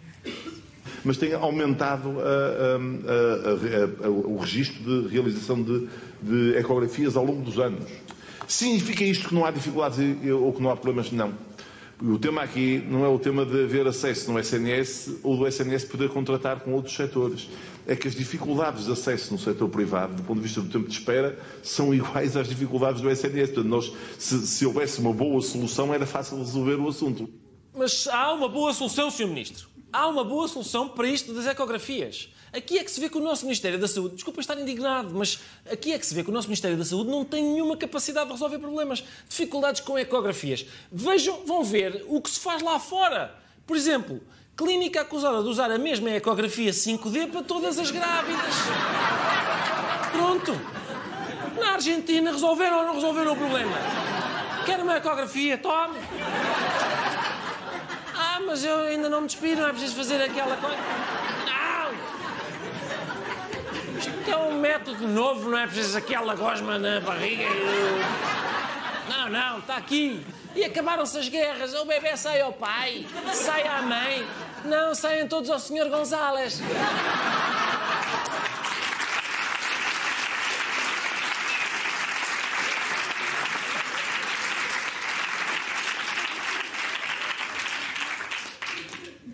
Mas 1.04 1.18
tem 1.18 1.34
aumentado 1.34 2.14
a, 2.20 4.04
a, 4.04 4.06
a, 4.06 4.08
o 4.08 4.38
registro 4.38 4.82
de 4.82 5.08
realização 5.12 5.62
de, 5.62 5.86
de 6.22 6.56
ecografias 6.56 7.18
ao 7.18 7.24
longo 7.24 7.42
dos 7.42 7.58
anos. 7.58 7.84
Significa 8.48 9.04
isto 9.04 9.28
que 9.28 9.34
não 9.34 9.44
há 9.44 9.50
dificuldades 9.50 9.98
ou 10.32 10.54
que 10.54 10.62
não 10.62 10.70
há 10.70 10.76
problemas? 10.76 11.12
Não. 11.12 11.34
O 12.02 12.18
tema 12.18 12.40
aqui 12.40 12.82
não 12.88 13.04
é 13.04 13.08
o 13.08 13.18
tema 13.18 13.44
de 13.44 13.64
haver 13.64 13.86
acesso 13.86 14.32
no 14.32 14.38
SNS 14.38 15.16
ou 15.22 15.36
do 15.36 15.46
SNS 15.46 15.84
poder 15.84 16.08
contratar 16.08 16.60
com 16.60 16.72
outros 16.72 16.94
setores. 16.94 17.46
É 17.86 17.94
que 17.94 18.08
as 18.08 18.14
dificuldades 18.14 18.86
de 18.86 18.92
acesso 18.92 19.32
no 19.34 19.38
setor 19.38 19.68
privado, 19.68 20.14
do 20.14 20.22
ponto 20.22 20.36
de 20.36 20.44
vista 20.44 20.62
do 20.62 20.70
tempo 20.70 20.88
de 20.88 20.94
espera, 20.94 21.38
são 21.62 21.92
iguais 21.92 22.38
às 22.38 22.48
dificuldades 22.48 23.02
do 23.02 23.10
SNS. 23.10 23.50
Portanto, 23.50 23.68
nós, 23.68 23.92
se, 24.18 24.46
se 24.46 24.64
houvesse 24.64 24.98
uma 24.98 25.12
boa 25.12 25.42
solução, 25.42 25.92
era 25.92 26.06
fácil 26.06 26.38
resolver 26.38 26.76
o 26.76 26.88
assunto. 26.88 27.28
Mas 27.76 28.08
há 28.08 28.32
uma 28.32 28.48
boa 28.48 28.72
solução, 28.72 29.10
Sr. 29.10 29.26
Ministro. 29.26 29.68
Há 29.92 30.06
uma 30.06 30.24
boa 30.24 30.48
solução 30.48 30.88
para 30.88 31.06
isto 31.06 31.34
das 31.34 31.46
ecografias. 31.46 32.30
Aqui 32.52 32.78
é 32.78 32.84
que 32.84 32.90
se 32.90 33.00
vê 33.00 33.08
que 33.08 33.16
o 33.16 33.20
nosso 33.20 33.44
Ministério 33.44 33.78
da 33.78 33.86
Saúde, 33.86 34.16
desculpa 34.16 34.40
estar 34.40 34.58
indignado, 34.58 35.14
mas 35.14 35.38
aqui 35.70 35.92
é 35.92 35.98
que 35.98 36.04
se 36.04 36.12
vê 36.12 36.24
que 36.24 36.30
o 36.30 36.32
nosso 36.32 36.48
Ministério 36.48 36.76
da 36.76 36.84
Saúde 36.84 37.08
não 37.08 37.24
tem 37.24 37.44
nenhuma 37.44 37.76
capacidade 37.76 38.26
de 38.26 38.32
resolver 38.32 38.58
problemas. 38.58 39.04
Dificuldades 39.28 39.80
com 39.80 39.96
ecografias. 39.96 40.66
Vejam, 40.90 41.44
vão 41.46 41.62
ver 41.62 42.04
o 42.08 42.20
que 42.20 42.28
se 42.28 42.40
faz 42.40 42.60
lá 42.60 42.80
fora. 42.80 43.36
Por 43.64 43.76
exemplo, 43.76 44.20
clínica 44.56 45.02
acusada 45.02 45.42
de 45.42 45.48
usar 45.48 45.70
a 45.70 45.78
mesma 45.78 46.10
ecografia 46.10 46.72
5D 46.72 47.30
para 47.30 47.42
todas 47.42 47.78
as 47.78 47.90
grávidas. 47.92 48.54
Pronto. 50.10 50.52
Na 51.56 51.74
Argentina 51.74 52.32
resolveram 52.32 52.78
ou 52.78 52.86
não 52.86 52.94
resolveram 52.94 53.32
o 53.32 53.36
problema? 53.36 53.76
Quer 54.66 54.80
uma 54.80 54.96
ecografia? 54.96 55.56
Tome. 55.56 55.98
Ah, 58.16 58.40
mas 58.44 58.64
eu 58.64 58.80
ainda 58.80 59.08
não 59.08 59.20
me 59.20 59.26
despido, 59.28 59.60
não 59.60 59.68
é 59.68 59.70
preciso 59.70 59.94
fazer 59.94 60.20
aquela 60.20 60.56
coisa. 60.56 61.19
Isto 64.00 64.30
é 64.30 64.36
um 64.36 64.58
método 64.58 65.06
novo, 65.06 65.50
não 65.50 65.58
é 65.58 65.66
preciso 65.66 65.98
aquela 65.98 66.34
gosma 66.34 66.78
na 66.78 67.00
barriga. 67.00 67.44
Não, 69.10 69.28
não, 69.28 69.58
está 69.58 69.76
aqui. 69.76 70.24
E 70.56 70.64
acabaram-se 70.64 71.18
as 71.18 71.28
guerras. 71.28 71.74
O 71.74 71.84
bebê 71.84 72.16
sai 72.16 72.40
ao 72.40 72.50
pai, 72.50 73.06
sai 73.34 73.66
à 73.68 73.82
mãe. 73.82 74.26
Não, 74.64 74.94
saem 74.94 75.28
todos 75.28 75.50
ao 75.50 75.58
Sr. 75.58 75.90
Gonzales. 75.90 76.62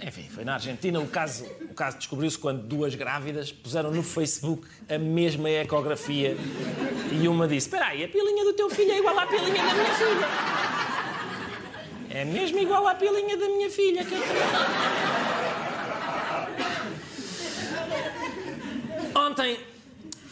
Enfim, 0.02 0.28
foi 0.28 0.35
na 0.46 0.54
Argentina. 0.54 1.00
O 1.00 1.08
caso, 1.08 1.44
o 1.68 1.74
caso 1.74 1.98
descobriu-se 1.98 2.38
quando 2.38 2.62
duas 2.62 2.94
grávidas 2.94 3.50
puseram 3.50 3.90
no 3.90 4.02
Facebook 4.02 4.64
a 4.88 4.96
mesma 4.96 5.50
ecografia 5.50 6.36
e 7.10 7.26
uma 7.26 7.48
disse: 7.48 7.66
Espera 7.66 7.86
aí, 7.86 8.04
a 8.04 8.08
pilinha 8.08 8.44
do 8.44 8.52
teu 8.52 8.70
filho 8.70 8.92
é 8.92 8.98
igual 8.98 9.18
à 9.18 9.26
pilinha 9.26 9.64
da 9.64 9.74
minha 9.74 9.94
filha. 9.94 10.28
É 12.10 12.24
mesmo 12.24 12.60
igual 12.60 12.86
à 12.86 12.94
pilinha 12.94 13.36
da 13.36 13.48
minha 13.48 13.68
filha. 13.68 14.04
Que 14.04 14.14
eu... 14.14 14.22
Ontem 19.20 19.58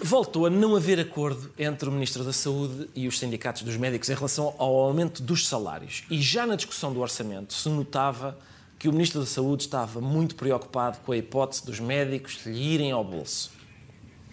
voltou 0.00 0.46
a 0.46 0.50
não 0.50 0.76
haver 0.76 1.00
acordo 1.00 1.52
entre 1.58 1.88
o 1.88 1.92
Ministro 1.92 2.22
da 2.22 2.32
Saúde 2.32 2.88
e 2.94 3.08
os 3.08 3.18
sindicatos 3.18 3.62
dos 3.62 3.76
médicos 3.76 4.08
em 4.08 4.14
relação 4.14 4.54
ao 4.58 4.76
aumento 4.76 5.20
dos 5.20 5.48
salários. 5.48 6.04
E 6.08 6.22
já 6.22 6.46
na 6.46 6.54
discussão 6.54 6.92
do 6.92 7.00
orçamento 7.00 7.52
se 7.52 7.68
notava 7.68 8.38
que 8.84 8.88
o 8.90 8.92
Ministro 8.92 9.20
da 9.20 9.26
Saúde 9.26 9.62
estava 9.62 9.98
muito 9.98 10.34
preocupado 10.34 10.98
com 11.06 11.12
a 11.12 11.16
hipótese 11.16 11.64
dos 11.64 11.80
médicos 11.80 12.44
lhe 12.44 12.74
irem 12.74 12.92
ao 12.92 13.02
bolso. 13.02 13.50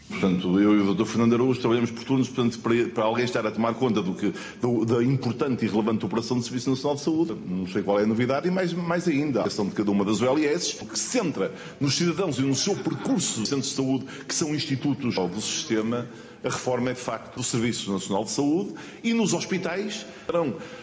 Portanto, 0.09 0.59
eu 0.59 0.75
e 0.75 0.81
o 0.81 0.93
Dr. 0.93 1.05
Fernando 1.05 1.35
Araújo 1.35 1.61
trabalhamos 1.61 1.89
por 1.89 2.03
turnos 2.03 2.27
portanto, 2.27 2.59
para, 2.59 3.05
alguém 3.05 3.23
estar 3.23 3.47
a 3.47 3.51
tomar 3.51 3.73
conta 3.75 4.01
do 4.01 4.13
que, 4.13 4.33
do, 4.61 4.83
da 4.83 5.01
importante 5.01 5.63
e 5.63 5.69
relevante 5.69 6.05
operação 6.05 6.37
do 6.37 6.43
Serviço 6.43 6.69
Nacional 6.69 6.97
de 6.97 7.01
Saúde. 7.01 7.33
Não 7.47 7.65
sei 7.65 7.81
qual 7.81 7.97
é 7.97 8.03
a 8.03 8.05
novidade 8.05 8.49
e 8.49 8.51
mais, 8.51 8.73
mais 8.73 9.07
ainda 9.07 9.39
a 9.39 9.43
questão 9.43 9.65
de 9.65 9.71
cada 9.71 9.89
uma 9.89 10.03
das 10.03 10.21
OLS, 10.21 10.79
que 10.85 10.99
se 10.99 11.05
centra 11.05 11.53
nos 11.79 11.95
cidadãos 11.95 12.37
e 12.37 12.41
no 12.41 12.53
seu 12.53 12.75
percurso 12.75 13.43
de 13.43 13.47
centros 13.47 13.69
de 13.69 13.75
saúde, 13.75 14.05
que 14.27 14.35
são 14.35 14.53
institutos 14.53 15.15
do 15.15 15.41
sistema, 15.41 16.09
a 16.43 16.49
reforma 16.49 16.89
é 16.89 16.93
de 16.93 16.99
facto 16.99 17.35
do 17.35 17.43
Serviço 17.43 17.91
Nacional 17.91 18.23
de 18.23 18.31
Saúde 18.31 18.73
e 19.03 19.13
nos 19.13 19.33
hospitais 19.33 20.05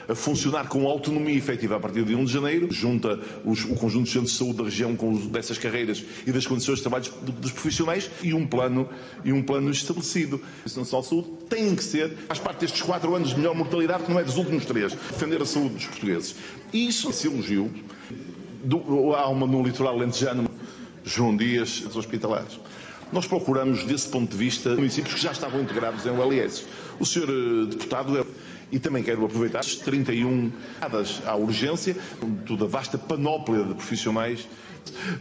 a 0.08 0.14
funcionar 0.14 0.68
com 0.68 0.86
autonomia 0.86 1.34
efetiva 1.36 1.76
a 1.76 1.80
partir 1.80 2.04
de 2.04 2.14
1 2.14 2.24
de 2.24 2.32
janeiro, 2.32 2.68
junta 2.70 3.18
os, 3.44 3.64
o 3.64 3.74
conjunto 3.74 4.04
de 4.04 4.10
centros 4.12 4.32
de 4.32 4.38
saúde 4.38 4.58
da 4.58 4.64
região 4.64 4.94
com 4.94 5.12
os, 5.12 5.26
dessas 5.26 5.58
carreiras 5.58 6.04
e 6.26 6.32
das 6.32 6.46
condições 6.46 6.76
de 6.76 6.82
trabalho 6.82 7.04
dos 7.40 7.50
profissionais 7.50 8.10
e 8.22 8.32
um 8.34 8.46
plano, 8.46 8.88
e 9.24 9.32
um 9.32 9.42
plano 9.42 9.70
estabelecido. 9.70 10.36
O 10.36 10.68
Serviço 10.68 10.80
Nacional 10.80 11.02
de 11.02 11.08
Saúde 11.08 11.28
tem 11.48 11.74
que 11.74 11.82
ser, 11.82 12.10
faz 12.28 12.38
parte 12.38 12.60
destes 12.60 12.82
quatro 12.82 13.14
anos 13.14 13.30
de 13.30 13.36
melhor 13.36 13.54
mortalidade, 13.54 14.04
que 14.04 14.10
não 14.10 14.20
é 14.20 14.24
dos 14.24 14.36
últimos 14.36 14.64
três, 14.64 14.92
defender 14.92 15.40
a 15.42 15.46
saúde 15.46 15.74
dos 15.74 15.86
portugueses. 15.86 16.34
Isso 16.72 17.12
se 17.12 17.26
elogiu. 17.26 17.70
Do, 18.64 19.14
há 19.14 19.28
uma 19.28 19.46
no 19.46 19.62
litoral 19.62 19.96
lentejano, 19.96 20.48
João 21.04 21.36
Dias, 21.36 21.80
dos 21.80 21.96
hospitalares. 21.96 22.58
Nós 23.12 23.26
procuramos, 23.26 23.84
desse 23.84 24.08
ponto 24.08 24.30
de 24.30 24.36
vista, 24.36 24.74
municípios 24.74 25.14
que 25.14 25.20
já 25.20 25.32
estavam 25.32 25.60
integrados 25.60 26.04
em 26.04 26.10
OLS. 26.10 26.66
O 27.00 27.06
senhor 27.06 27.66
deputado 27.66 28.18
é 28.18 28.24
e 28.70 28.78
também 28.78 29.02
quero 29.02 29.24
aproveitar 29.24 29.60
as 29.60 29.76
31 29.76 30.52
dadas 30.80 31.22
à 31.26 31.34
urgência, 31.34 31.96
toda 32.46 32.64
a 32.64 32.68
vasta 32.68 32.98
panóplia 32.98 33.64
de 33.64 33.74
profissionais, 33.74 34.46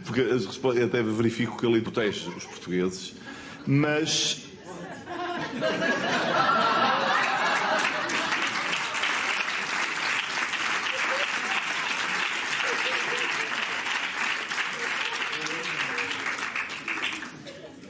porque 0.04 0.20
até 0.82 1.02
verifico 1.02 1.56
que 1.56 1.66
ele 1.66 1.80
protege 1.80 2.28
os 2.28 2.44
portugueses, 2.44 3.14
mas. 3.66 4.42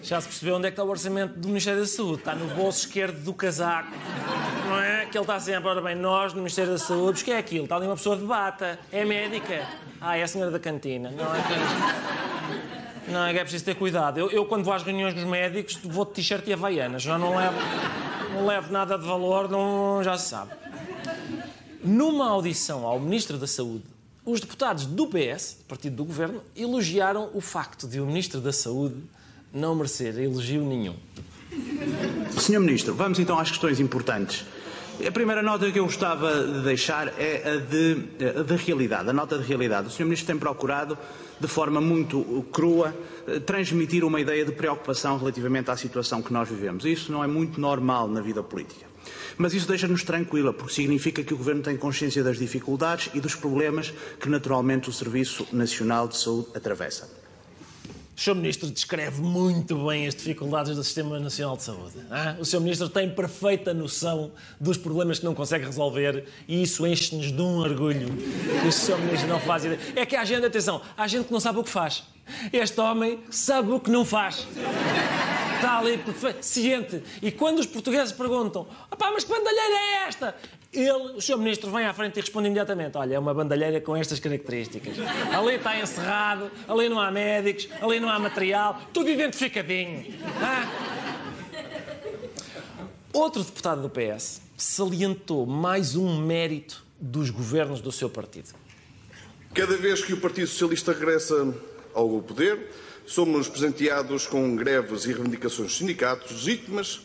Já 0.09 0.23
se 0.23 0.29
percebeu 0.29 0.57
onde 0.57 0.67
é 0.67 0.71
que 0.71 0.73
está 0.73 0.85
o 0.85 0.89
orçamento 0.89 1.39
do 1.39 1.49
Ministério 1.49 1.81
da 1.81 1.87
Saúde? 1.87 2.21
Está 2.21 2.35
no 2.35 2.47
bolso 2.55 2.79
esquerdo 2.87 3.23
do 3.23 3.35
casaco. 3.35 3.93
Não 4.67 4.81
é? 4.81 5.05
Que 5.05 5.19
ele 5.19 5.23
está 5.23 5.39
sempre, 5.39 5.69
ora 5.69 5.83
bem, 5.83 5.95
nós 5.95 6.33
no 6.33 6.39
Ministério 6.39 6.73
da 6.73 6.79
Saúde, 6.79 7.11
mas 7.13 7.23
que 7.23 7.31
é 7.31 7.37
aquilo? 7.37 7.65
Está 7.65 7.77
ali 7.77 7.85
uma 7.85 7.95
pessoa 7.95 8.17
de 8.17 8.25
bata, 8.25 8.79
é 8.91 9.05
médica. 9.05 9.69
Ah, 10.01 10.17
é 10.17 10.23
a 10.23 10.27
senhora 10.27 10.51
da 10.51 10.59
cantina. 10.59 11.11
Não 11.11 11.35
é 11.35 11.43
que... 11.43 13.11
Não, 13.13 13.27
é 13.27 13.37
é 13.37 13.41
preciso 13.41 13.67
ter 13.67 13.75
cuidado. 13.75 14.19
Eu, 14.19 14.31
eu 14.31 14.47
quando 14.47 14.65
vou 14.65 14.73
às 14.73 14.83
reuniões 14.83 15.13
dos 15.13 15.25
médicos, 15.25 15.79
vou 15.85 16.07
de 16.07 16.13
t-shirt 16.13 16.47
e 16.47 16.55
havaianas. 16.55 17.03
Já 17.03 17.19
não 17.19 17.37
levo, 17.37 17.59
não 18.33 18.47
levo 18.47 18.73
nada 18.73 18.97
de 18.97 19.05
valor, 19.05 19.51
não, 19.51 20.03
já 20.03 20.17
se 20.17 20.31
sabe. 20.31 20.53
Numa 21.85 22.31
audição 22.31 22.87
ao 22.87 22.99
Ministro 22.99 23.37
da 23.37 23.47
Saúde, 23.47 23.85
os 24.25 24.41
deputados 24.41 24.87
do 24.87 25.07
PS, 25.07 25.59
partido 25.69 25.97
do 25.97 26.05
Governo, 26.07 26.43
elogiaram 26.57 27.29
o 27.35 27.43
facto 27.43 27.87
de 27.87 28.01
o 28.01 28.07
Ministro 28.07 28.41
da 28.41 28.55
Saúde 28.55 28.97
não 29.53 29.75
merecer 29.75 30.19
elogio 30.19 30.63
nenhum. 30.65 30.95
Senhor 32.39 32.61
Ministro, 32.61 32.95
vamos 32.95 33.19
então 33.19 33.39
às 33.39 33.51
questões 33.51 33.81
importantes. 33.81 34.45
A 35.07 35.13
primeira 35.13 35.43
nota 35.43 35.71
que 35.71 35.79
eu 35.79 35.85
gostava 35.85 36.45
de 36.45 36.63
deixar 36.63 37.09
é 37.21 37.53
a 37.53 37.57
de, 37.57 37.95
de 37.95 38.57
realidade, 38.57 39.09
a 39.09 39.13
nota 39.13 39.39
de 39.39 39.45
realidade. 39.45 39.87
O 39.87 39.91
Sr. 39.91 40.05
Ministro 40.05 40.27
tem 40.27 40.37
procurado, 40.37 40.99
de 41.39 41.47
forma 41.47 41.81
muito 41.81 42.45
crua, 42.53 42.93
transmitir 43.47 44.03
uma 44.05 44.21
ideia 44.21 44.45
de 44.45 44.51
preocupação 44.51 45.17
relativamente 45.17 45.71
à 45.71 45.77
situação 45.77 46.21
que 46.21 46.33
nós 46.33 46.49
vivemos. 46.49 46.85
Isso 46.85 47.13
não 47.13 47.23
é 47.23 47.29
muito 47.29 47.61
normal 47.61 48.09
na 48.09 48.21
vida 48.21 48.43
política. 48.43 48.87
Mas 49.37 49.55
isso 49.55 49.69
deixa-nos 49.69 50.03
tranquila, 50.03 50.53
porque 50.53 50.75
significa 50.75 51.23
que 51.23 51.33
o 51.33 51.37
Governo 51.37 51.63
tem 51.63 51.77
consciência 51.77 52.25
das 52.25 52.37
dificuldades 52.37 53.09
e 53.15 53.21
dos 53.21 53.37
problemas 53.37 53.95
que 54.19 54.29
naturalmente 54.29 54.91
o 54.91 54.93
Serviço 54.93 55.47
Nacional 55.53 56.09
de 56.09 56.17
Saúde 56.17 56.49
atravessa. 56.57 57.09
O 58.19 58.21
Sr. 58.21 58.35
Ministro 58.35 58.69
descreve 58.69 59.23
muito 59.23 59.87
bem 59.87 60.09
as 60.09 60.13
dificuldades 60.13 60.75
do 60.75 60.83
Sistema 60.83 61.21
Nacional 61.21 61.57
de 61.57 61.63
Saúde. 61.63 61.95
ah? 62.11 62.35
O 62.41 62.45
Sr. 62.45 62.61
Ministro 62.61 62.89
tem 62.89 63.09
perfeita 63.09 63.73
noção 63.73 64.33
dos 64.61 64.77
problemas 64.77 65.21
que 65.21 65.25
não 65.25 65.37
consegue 65.37 65.65
resolver 65.65 66.25
e 66.49 66.61
isso 66.61 66.85
enche-nos 66.85 67.31
de 67.31 67.41
um 67.41 67.59
orgulho 67.59 68.09
que 68.61 68.67
o 68.67 68.73
Sr. 68.73 68.99
Ministro 68.99 69.29
não 69.29 69.39
faz 69.39 69.65
ideia. 69.65 69.79
É 69.95 70.05
que 70.05 70.17
há 70.17 70.25
gente, 70.25 70.45
atenção, 70.45 70.83
há 70.97 71.07
gente 71.07 71.27
que 71.27 71.33
não 71.33 71.39
sabe 71.39 71.61
o 71.61 71.63
que 71.63 71.71
faz. 71.71 72.03
Este 72.53 72.81
homem 72.81 73.21
sabe 73.31 73.71
o 73.71 73.79
que 73.79 73.89
não 73.89 74.05
faz. 74.05 74.45
Está 75.59 75.79
ali 75.79 76.01
ciente. 76.41 77.03
E 77.21 77.33
quando 77.33 77.59
os 77.59 77.67
portugueses 77.67 78.13
perguntam, 78.13 78.67
opá, 78.91 79.11
mas 79.11 79.25
que 79.25 79.31
bandalheira 79.31 79.75
é 79.75 80.09
esta? 80.09 80.35
Ele, 80.73 81.17
o 81.17 81.21
Sr. 81.21 81.39
Ministro, 81.39 81.71
vem 81.71 81.85
à 81.85 81.93
frente 81.93 82.19
e 82.19 82.21
responde 82.21 82.47
imediatamente: 82.47 82.97
Olha, 82.97 83.15
é 83.15 83.19
uma 83.19 83.35
bandalheira 83.35 83.81
com 83.81 83.97
estas 83.97 84.21
características. 84.21 84.97
Ali 85.35 85.57
está 85.57 85.81
encerrado, 85.81 86.51
ali 86.69 86.89
não 86.89 87.01
há 87.01 87.11
médicos, 87.11 87.69
ali 87.81 87.99
não 87.99 88.09
há 88.09 88.19
material, 88.19 88.81
tudo 88.93 89.11
identificadinho. 89.11 90.15
Ah? 90.41 90.69
Outro 93.13 93.43
deputado 93.43 93.83
do 93.83 93.91
PS 93.91 94.43
salientou 94.57 95.47
mais 95.47 95.97
um 95.97 96.21
mérito 96.21 96.85
dos 97.01 97.31
governos 97.31 97.81
do 97.81 97.91
seu 97.91 98.11
partido. 98.11 98.51
Cada 99.55 99.77
vez 99.77 100.05
que 100.05 100.13
o 100.13 100.21
Partido 100.21 100.47
Socialista 100.47 100.93
regressa 100.93 101.55
ao 101.95 102.21
poder, 102.21 102.71
somos 103.09 103.49
presenteados 103.49 104.27
com 104.27 104.55
greves 104.55 105.07
e 105.07 105.13
reivindicações 105.13 105.69
dos 105.69 105.79
sindicatos 105.79 106.31
legítimas, 106.31 107.01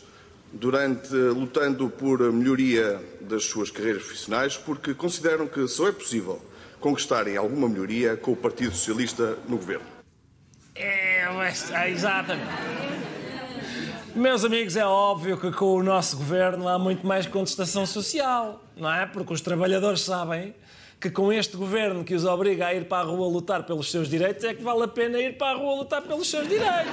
durante, 0.52 1.12
lutando 1.14 1.88
por 1.88 2.20
melhoria 2.30 3.02
das 3.22 3.44
suas 3.44 3.70
carreiras 3.70 4.02
profissionais, 4.02 4.56
porque 4.56 4.94
consideram 4.94 5.46
que 5.46 5.66
só 5.66 5.88
é 5.88 5.92
possível 5.92 6.40
conquistarem 6.78 7.38
alguma 7.38 7.68
melhoria 7.68 8.16
com 8.16 8.32
o 8.32 8.36
Partido 8.36 8.74
Socialista 8.74 9.38
no 9.48 9.56
governo. 9.56 9.86
É, 10.74 11.24
é, 11.72 11.90
exatamente. 11.90 12.50
Meus 14.14 14.44
amigos, 14.44 14.76
é 14.76 14.84
óbvio 14.84 15.38
que 15.38 15.50
com 15.50 15.74
o 15.74 15.82
nosso 15.82 16.18
governo 16.18 16.68
há 16.68 16.78
muito 16.78 17.06
mais 17.06 17.26
contestação 17.26 17.86
social, 17.86 18.62
não 18.76 18.92
é? 18.92 19.06
Porque 19.06 19.32
os 19.32 19.40
trabalhadores 19.40 20.02
sabem 20.02 20.54
que 21.00 21.10
com 21.10 21.32
este 21.32 21.56
governo 21.56 22.04
que 22.04 22.14
os 22.14 22.24
obriga 22.24 22.66
a 22.66 22.74
ir 22.74 22.86
para 22.86 23.02
a 23.02 23.06
rua 23.06 23.28
lutar 23.28 23.64
pelos 23.64 23.90
seus 23.90 24.08
direitos 24.08 24.44
é 24.44 24.54
que 24.54 24.62
vale 24.62 24.84
a 24.84 24.88
pena 24.88 25.18
ir 25.18 25.36
para 25.36 25.56
a 25.56 25.60
rua 25.60 25.74
lutar 25.74 26.02
pelos 26.02 26.28
seus 26.28 26.48
direitos. 26.48 26.92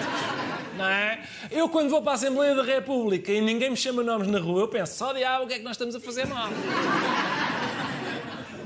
Não 0.78 0.86
é? 0.86 1.24
Eu, 1.50 1.70
quando 1.70 1.90
vou 1.90 2.02
para 2.02 2.12
a 2.12 2.16
Assembleia 2.16 2.56
da 2.56 2.64
República 2.64 3.32
e 3.32 3.40
ninguém 3.40 3.70
me 3.70 3.78
chama 3.78 4.04
nomes 4.04 4.28
na 4.28 4.40
rua, 4.40 4.62
eu 4.62 4.68
penso, 4.68 4.96
só 4.98 5.14
diabo, 5.14 5.46
o 5.46 5.48
que 5.48 5.54
é 5.54 5.58
que 5.58 5.64
nós 5.64 5.74
estamos 5.74 5.96
a 5.96 6.00
fazer 6.00 6.26
mal? 6.26 6.50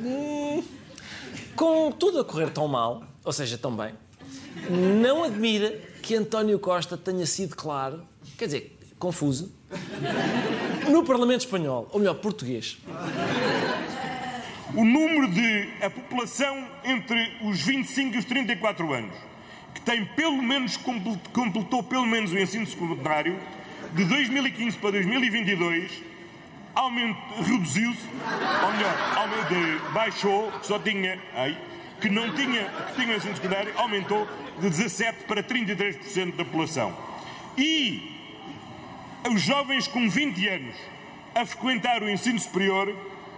Hum, 0.03 0.63
com 1.55 1.91
tudo 1.91 2.19
a 2.19 2.25
correr 2.25 2.49
tão 2.49 2.67
mal, 2.67 3.03
ou 3.23 3.33
seja, 3.33 3.57
tão 3.57 3.75
bem, 3.75 3.93
não 4.69 5.23
admira 5.23 5.71
que 6.01 6.15
António 6.15 6.59
Costa 6.59 6.97
tenha 6.97 7.25
sido 7.25 7.55
claro, 7.55 8.03
quer 8.37 8.45
dizer, 8.45 8.77
confuso, 8.99 9.51
no 10.89 11.03
Parlamento 11.03 11.41
Espanhol, 11.41 11.89
ou 11.91 11.99
melhor, 11.99 12.15
português. 12.15 12.77
O 14.75 14.83
número 14.83 15.27
de 15.29 15.69
a 15.81 15.89
população 15.89 16.67
entre 16.83 17.31
os 17.41 17.61
25 17.61 18.15
e 18.15 18.19
os 18.19 18.25
34 18.25 18.93
anos 18.93 19.15
que 19.73 19.81
tem 19.81 20.05
pelo 20.05 20.41
menos 20.41 20.77
comple- 20.77 21.19
completou 21.33 21.83
pelo 21.83 22.05
menos 22.05 22.31
o 22.31 22.37
ensino 22.39 22.65
secundário 22.65 23.37
de 23.93 24.05
2015 24.05 24.77
para 24.77 24.91
2022 24.91 26.01
aument- 26.73 27.15
reduziu-se, 27.45 27.99
ou 28.63 28.71
melhor, 28.73 29.91
baixou, 29.93 30.51
só 30.61 30.77
tinha, 30.79 31.19
ai, 31.33 31.57
que 32.01 32.09
não 32.09 32.33
tinha, 32.33 32.65
que 32.65 32.95
tinha 33.01 33.13
o 33.13 33.17
ensino 33.17 33.35
secundário, 33.35 33.71
aumentou 33.77 34.27
de 34.59 34.69
17 34.69 35.23
para 35.25 35.41
33% 35.43 36.35
da 36.35 36.43
população. 36.45 36.95
E 37.57 38.11
os 39.29 39.41
jovens 39.41 39.87
com 39.87 40.09
20 40.09 40.47
anos 40.47 40.75
a 41.33 41.45
frequentar 41.45 42.01
o 42.03 42.09
ensino 42.09 42.39
superior 42.39 42.93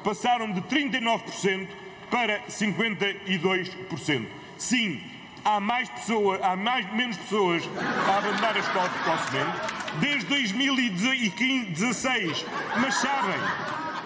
passaram 0.08 0.52
de 0.54 0.62
39% 0.62 1.68
para 2.10 2.40
52%. 2.44 4.26
Sim, 4.58 5.04
há 5.44 5.60
mais 5.60 5.90
pessoas, 5.90 6.42
há 6.42 6.56
mais, 6.56 6.90
menos 6.94 7.18
pessoas 7.18 7.70
a 8.08 8.18
abandonar 8.18 8.56
a 8.56 8.60
escola 8.60 8.88
precocemente 8.88 9.52
desde 10.00 10.28
2016. 10.28 12.46
Mas 12.78 12.96
sabem, 12.96 13.36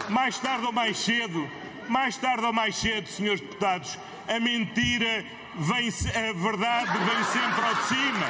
mais 0.09 0.39
tarde 0.39 0.65
ou 0.65 0.71
mais 0.71 0.97
cedo, 0.97 1.47
mais 1.87 2.17
tarde 2.17 2.45
ou 2.45 2.53
mais 2.53 2.75
cedo, 2.75 3.07
senhores 3.07 3.39
deputados, 3.39 3.99
a 4.27 4.39
mentira 4.39 5.23
vem, 5.53 5.87
a 5.87 6.33
verdade 6.33 6.97
vem 6.97 7.23
sempre 7.25 7.63
ao 7.63 7.75
de 7.75 7.83
cima. 7.83 8.25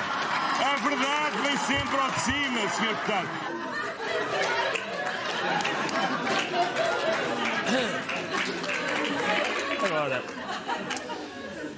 A 0.60 0.76
verdade 0.76 1.38
vem 1.38 1.56
sempre 1.58 1.98
ao 1.98 2.12
de 2.12 2.20
cima, 2.20 2.68
senhor 2.70 2.96
deputado. 2.96 3.30
Agora, 9.84 10.24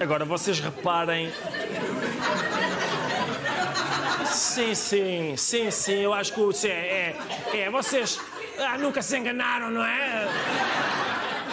agora 0.00 0.24
vocês 0.24 0.58
reparem. 0.58 1.30
Sim, 4.26 4.74
sim, 4.74 5.36
sim, 5.36 5.70
sim, 5.70 6.00
eu 6.00 6.12
acho 6.12 6.32
que 6.32 6.52
sim, 6.52 6.68
é, 6.68 7.16
é, 7.52 7.60
é, 7.60 7.70
vocês 7.70 8.18
ah, 8.58 8.76
nunca 8.78 9.02
se 9.02 9.16
enganaram, 9.16 9.70
não 9.70 9.84
é? 9.84 10.28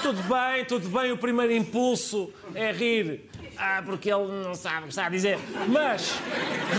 Tudo 0.01 0.23
bem, 0.23 0.65
tudo 0.65 0.89
bem, 0.89 1.11
o 1.11 1.17
primeiro 1.17 1.53
impulso 1.53 2.33
é 2.55 2.71
rir. 2.71 3.29
Ah, 3.57 3.83
porque 3.85 4.11
ele 4.11 4.25
não 4.43 4.55
sabe 4.55 4.79
o 4.79 4.83
que 4.83 4.89
está 4.89 5.05
a 5.05 5.09
dizer. 5.09 5.37
Mas, 5.67 6.15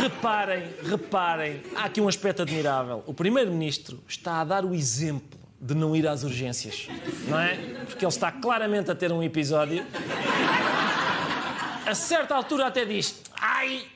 reparem, 0.01 0.64
reparem, 0.83 1.62
há 1.77 1.85
aqui 1.85 2.01
um 2.01 2.09
aspecto 2.09 2.42
admirável. 2.42 3.05
O 3.07 3.14
Primeiro-Ministro 3.14 4.03
está 4.09 4.40
a 4.40 4.44
dar 4.44 4.64
o 4.64 4.75
exemplo 4.75 5.42
de 5.64 5.77
não 5.77 5.94
ir 5.94 6.09
às 6.09 6.25
urgências, 6.25 6.88
não 7.29 7.38
é? 7.38 7.55
Porque 7.87 8.05
ele 8.05 8.12
está 8.12 8.33
claramente 8.33 8.90
a 8.90 8.96
ter 8.96 9.12
um 9.12 9.22
episódio. 9.22 9.87
A 11.87 11.94
certa 11.94 12.35
altura 12.35 12.66
até 12.66 12.85
diz: 12.85 13.22
Ai! 13.40 13.87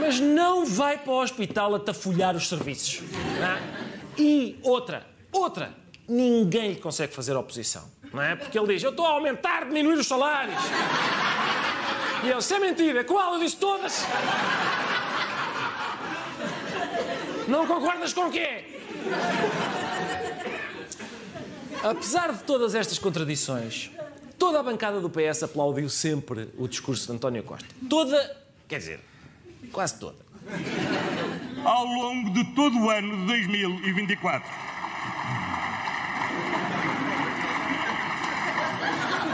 Mas 0.00 0.18
não 0.18 0.64
vai 0.64 0.96
para 0.96 1.12
o 1.12 1.20
hospital 1.20 1.74
a 1.74 1.78
tafolhar 1.78 2.34
os 2.34 2.48
serviços. 2.48 3.02
é? 3.42 4.20
E 4.22 4.58
outra, 4.62 5.06
outra, 5.30 5.74
ninguém 6.08 6.70
lhe 6.70 6.76
consegue 6.76 7.14
fazer 7.14 7.36
oposição, 7.36 7.84
não 8.10 8.22
é? 8.22 8.34
Porque 8.36 8.58
ele 8.58 8.72
diz: 8.72 8.82
Eu 8.82 8.90
estou 8.90 9.04
a 9.04 9.10
aumentar, 9.10 9.66
diminuir 9.66 9.98
os 9.98 10.06
salários. 10.06 10.62
E 12.24 12.28
ele, 12.28 12.38
isso 12.38 12.54
é 12.54 12.58
mentira, 12.58 13.04
qual? 13.04 13.34
Eu 13.34 13.40
disse 13.40 13.56
todas. 13.56 14.06
Não 17.46 17.66
concordas 17.66 18.14
com 18.14 18.28
o 18.28 18.30
quê? 18.30 18.64
Apesar 21.82 22.32
de 22.32 22.42
todas 22.44 22.74
estas 22.74 22.98
contradições, 22.98 23.90
toda 24.38 24.60
a 24.60 24.62
bancada 24.62 25.00
do 25.00 25.08
PS 25.08 25.44
aplaudiu 25.44 25.88
sempre 25.88 26.50
o 26.58 26.68
discurso 26.68 27.06
de 27.06 27.12
António 27.14 27.42
Costa. 27.42 27.68
Toda, 27.88 28.36
quer 28.68 28.78
dizer, 28.78 29.00
quase 29.72 29.98
toda. 29.98 30.18
Ao 31.64 31.86
longo 31.86 32.30
de 32.30 32.44
todo 32.54 32.78
o 32.78 32.90
ano 32.90 33.16
de 33.20 33.26
2024. 33.26 34.50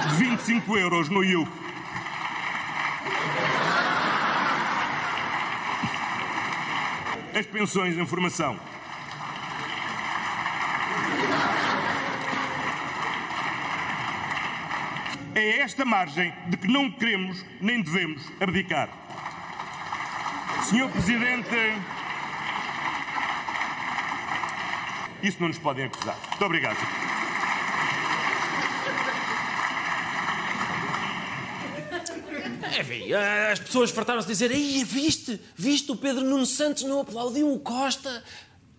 De 0.08 0.14
25 0.16 0.76
euros 0.76 1.08
no 1.08 1.24
IUC. 1.24 1.50
As 7.34 7.46
pensões 7.46 7.94
de 7.96 8.00
informação. 8.00 8.56
É 15.36 15.58
esta 15.58 15.84
margem 15.84 16.32
de 16.48 16.56
que 16.56 16.66
não 16.66 16.90
queremos 16.90 17.44
nem 17.60 17.82
devemos 17.82 18.22
abdicar. 18.40 18.88
Senhor 20.64 20.90
Presidente, 20.90 21.54
isso 25.22 25.36
não 25.38 25.48
nos 25.48 25.58
podem 25.58 25.84
acusar. 25.84 26.16
Muito 26.30 26.42
obrigado. 26.42 26.78
Enfim, 32.80 33.12
eh, 33.12 33.50
as 33.52 33.60
pessoas 33.60 33.90
fartaram-se 33.90 34.26
de 34.26 34.32
dizer: 34.32 34.50
Ei, 34.50 34.82
viste? 34.84 35.38
Viste? 35.54 35.92
O 35.92 35.96
Pedro 35.96 36.24
Nuno 36.24 36.46
Santos 36.46 36.84
não 36.84 36.98
aplaudiu 36.98 37.52
o 37.52 37.60
Costa. 37.60 38.24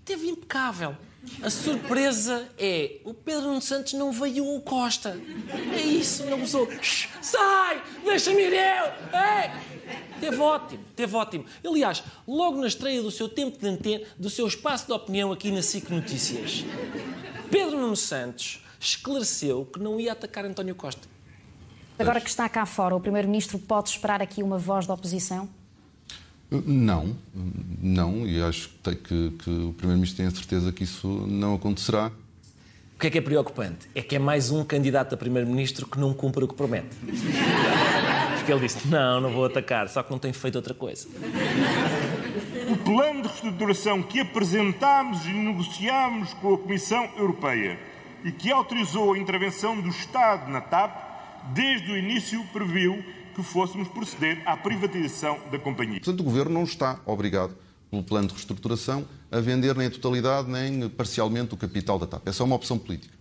Teve 0.03 0.27
impecável. 0.27 0.97
A 1.41 1.49
surpresa 1.49 2.47
é: 2.57 2.99
o 3.03 3.13
Pedro 3.13 3.47
Nuno 3.47 3.61
Santos 3.61 3.93
não 3.93 4.11
veio 4.11 4.45
o 4.55 4.61
Costa. 4.61 5.19
É 5.73 5.81
isso, 5.81 6.25
não 6.25 6.41
usou. 6.41 6.67
Sai! 7.21 7.81
Deixa-me 8.03 8.41
ir 8.41 8.53
eu! 8.53 8.85
Ei! 9.13 9.77
Teve 10.19 10.37
ótimo, 10.37 10.83
teve 10.95 11.15
ótimo. 11.15 11.45
Aliás, 11.65 12.03
logo 12.27 12.59
na 12.59 12.67
estreia 12.67 13.01
do 13.01 13.11
seu 13.11 13.29
tempo 13.29 13.57
de 13.59 13.67
antena, 13.67 14.03
do 14.17 14.29
seu 14.29 14.47
espaço 14.47 14.87
de 14.87 14.93
opinião 14.93 15.31
aqui 15.31 15.51
na 15.51 15.61
SIC 15.61 15.89
Notícias, 15.91 16.65
Pedro 17.51 17.79
Nuno 17.79 17.95
Santos 17.95 18.63
esclareceu 18.79 19.65
que 19.65 19.79
não 19.79 19.99
ia 19.99 20.13
atacar 20.13 20.43
António 20.45 20.75
Costa. 20.75 21.07
Agora 21.99 22.21
que 22.21 22.29
está 22.29 22.47
cá 22.49 22.65
fora, 22.65 22.95
o 22.95 22.99
Primeiro-Ministro 22.99 23.57
pode 23.57 23.89
esperar 23.89 24.21
aqui 24.21 24.43
uma 24.43 24.57
voz 24.57 24.85
da 24.85 24.93
oposição? 24.93 25.49
Não, 26.49 27.15
não, 27.81 28.25
e 28.25 28.41
acho 28.41 28.69
que, 28.81 28.95
que, 28.95 29.31
que 29.31 29.49
o 29.49 29.73
Primeiro-Ministro 29.73 30.17
tem 30.17 30.27
a 30.27 30.31
certeza 30.31 30.71
que 30.71 30.85
isso 30.85 31.07
não 31.27 31.55
acontecerá. 31.55 32.09
O 32.95 32.99
que 32.99 33.07
é 33.07 33.09
que 33.09 33.17
é 33.17 33.21
preocupante? 33.21 33.89
É 33.93 34.01
que 34.01 34.15
é 34.15 34.19
mais 34.19 34.49
um 34.49 34.63
candidato 34.63 35.13
a 35.13 35.17
Primeiro-Ministro 35.17 35.85
que 35.85 35.99
não 35.99 36.13
cumpre 36.13 36.45
o 36.45 36.47
que 36.47 36.55
promete. 36.55 36.95
Porque 38.37 38.51
ele 38.51 38.61
disse: 38.61 38.87
Não, 38.87 39.19
não 39.19 39.29
vou 39.29 39.45
atacar, 39.45 39.89
só 39.89 40.01
que 40.01 40.09
não 40.09 40.17
tem 40.17 40.31
feito 40.31 40.55
outra 40.55 40.73
coisa. 40.73 41.07
O 42.71 42.77
plano 42.77 43.23
de 43.23 43.27
reestruturação 43.27 44.01
que 44.01 44.21
apresentámos 44.21 45.25
e 45.25 45.33
negociámos 45.33 46.33
com 46.35 46.53
a 46.53 46.57
Comissão 46.57 47.09
Europeia 47.17 47.77
e 48.23 48.31
que 48.31 48.51
autorizou 48.51 49.13
a 49.13 49.17
intervenção 49.17 49.79
do 49.79 49.89
Estado 49.89 50.49
na 50.49 50.61
TAP, 50.61 50.91
desde 51.53 51.91
o 51.91 51.97
início 51.97 52.41
previu 52.53 53.03
que 53.37 53.43
fôssemos 53.43 53.87
proceder 53.87 54.41
à 54.47 54.57
privatização 54.57 55.39
da 55.51 55.59
companhia. 55.59 55.99
Portanto, 55.99 56.21
o 56.21 56.23
Governo 56.23 56.51
não 56.55 56.63
está 56.63 56.99
obrigado, 57.05 57.55
pelo 57.91 58.01
plano 58.01 58.27
de 58.27 58.33
reestruturação, 58.33 59.07
a 59.31 59.39
vender 59.39 59.75
nem 59.75 59.85
a 59.85 59.91
totalidade 59.91 60.49
nem 60.49 60.89
parcialmente 60.89 61.53
o 61.53 61.57
capital 61.57 61.99
da 61.99 62.07
TAP. 62.07 62.27
Essa 62.27 62.41
é 62.41 62.45
uma 62.45 62.55
opção 62.55 62.79
política. 62.79 63.13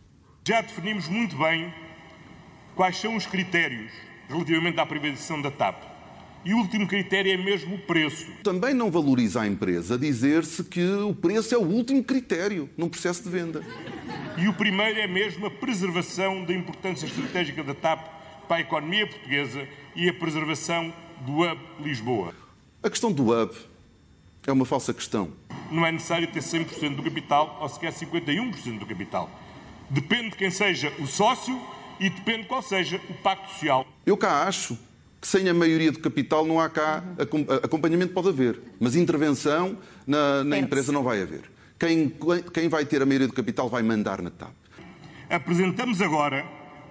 Já 0.48 0.62
definimos 0.62 1.06
muito 1.06 1.36
bem 1.36 1.70
quais 2.74 2.96
são 2.96 3.14
os 3.14 3.26
critérios 3.26 3.92
relativamente 4.26 4.80
à 4.80 4.86
privatização 4.86 5.42
da 5.42 5.50
TAP. 5.50 5.82
E 6.46 6.54
o 6.54 6.58
último 6.58 6.86
critério 6.86 7.30
é 7.30 7.36
mesmo 7.36 7.74
o 7.74 7.78
preço. 7.78 8.26
Também 8.42 8.72
não 8.72 8.90
valoriza 8.90 9.42
a 9.42 9.46
empresa 9.46 9.98
dizer-se 9.98 10.64
que 10.64 10.82
o 10.82 11.14
preço 11.14 11.54
é 11.54 11.58
o 11.58 11.62
último 11.62 12.02
critério 12.02 12.70
num 12.74 12.88
processo 12.88 13.22
de 13.22 13.28
venda. 13.28 13.62
E 14.38 14.48
o 14.48 14.54
primeiro 14.54 14.98
é 14.98 15.06
mesmo 15.06 15.44
a 15.44 15.50
preservação 15.50 16.42
da 16.44 16.54
importância 16.54 17.04
estratégica 17.04 17.62
da 17.62 17.74
TAP 17.74 18.15
para 18.46 18.56
a 18.56 18.60
economia 18.60 19.06
portuguesa 19.06 19.66
e 19.94 20.08
a 20.08 20.14
preservação 20.14 20.92
do 21.20 21.40
hub 21.40 21.60
Lisboa. 21.80 22.34
A 22.82 22.90
questão 22.90 23.12
do 23.12 23.32
hub 23.32 23.54
é 24.46 24.52
uma 24.52 24.64
falsa 24.64 24.94
questão. 24.94 25.32
Não 25.70 25.84
é 25.84 25.90
necessário 25.90 26.28
ter 26.28 26.40
100% 26.40 26.96
do 26.96 27.02
capital 27.02 27.58
ou 27.60 27.68
sequer 27.68 27.92
51% 27.92 28.78
do 28.78 28.86
capital. 28.86 29.28
Depende 29.90 30.30
de 30.30 30.36
quem 30.36 30.50
seja 30.50 30.92
o 30.98 31.06
sócio 31.06 31.60
e 31.98 32.08
depende 32.10 32.42
de 32.42 32.48
qual 32.48 32.62
seja 32.62 33.00
o 33.08 33.14
pacto 33.14 33.50
social. 33.52 33.86
Eu 34.04 34.16
cá 34.16 34.44
acho 34.44 34.78
que 35.20 35.26
sem 35.26 35.48
a 35.48 35.54
maioria 35.54 35.90
do 35.90 35.98
capital 35.98 36.44
não 36.46 36.60
há 36.60 36.68
cá 36.68 37.02
acompanhamento 37.62 38.12
pode 38.12 38.28
haver, 38.28 38.60
mas 38.78 38.94
intervenção 38.94 39.76
na, 40.06 40.44
na 40.44 40.58
empresa 40.58 40.92
não 40.92 41.02
vai 41.02 41.22
haver. 41.22 41.50
Quem, 41.78 42.12
quem 42.52 42.68
vai 42.68 42.84
ter 42.84 43.02
a 43.02 43.06
maioria 43.06 43.26
do 43.26 43.32
capital 43.32 43.68
vai 43.68 43.82
mandar 43.82 44.22
na 44.22 44.30
TAP. 44.30 44.52
Apresentamos 45.28 46.00
agora 46.00 46.46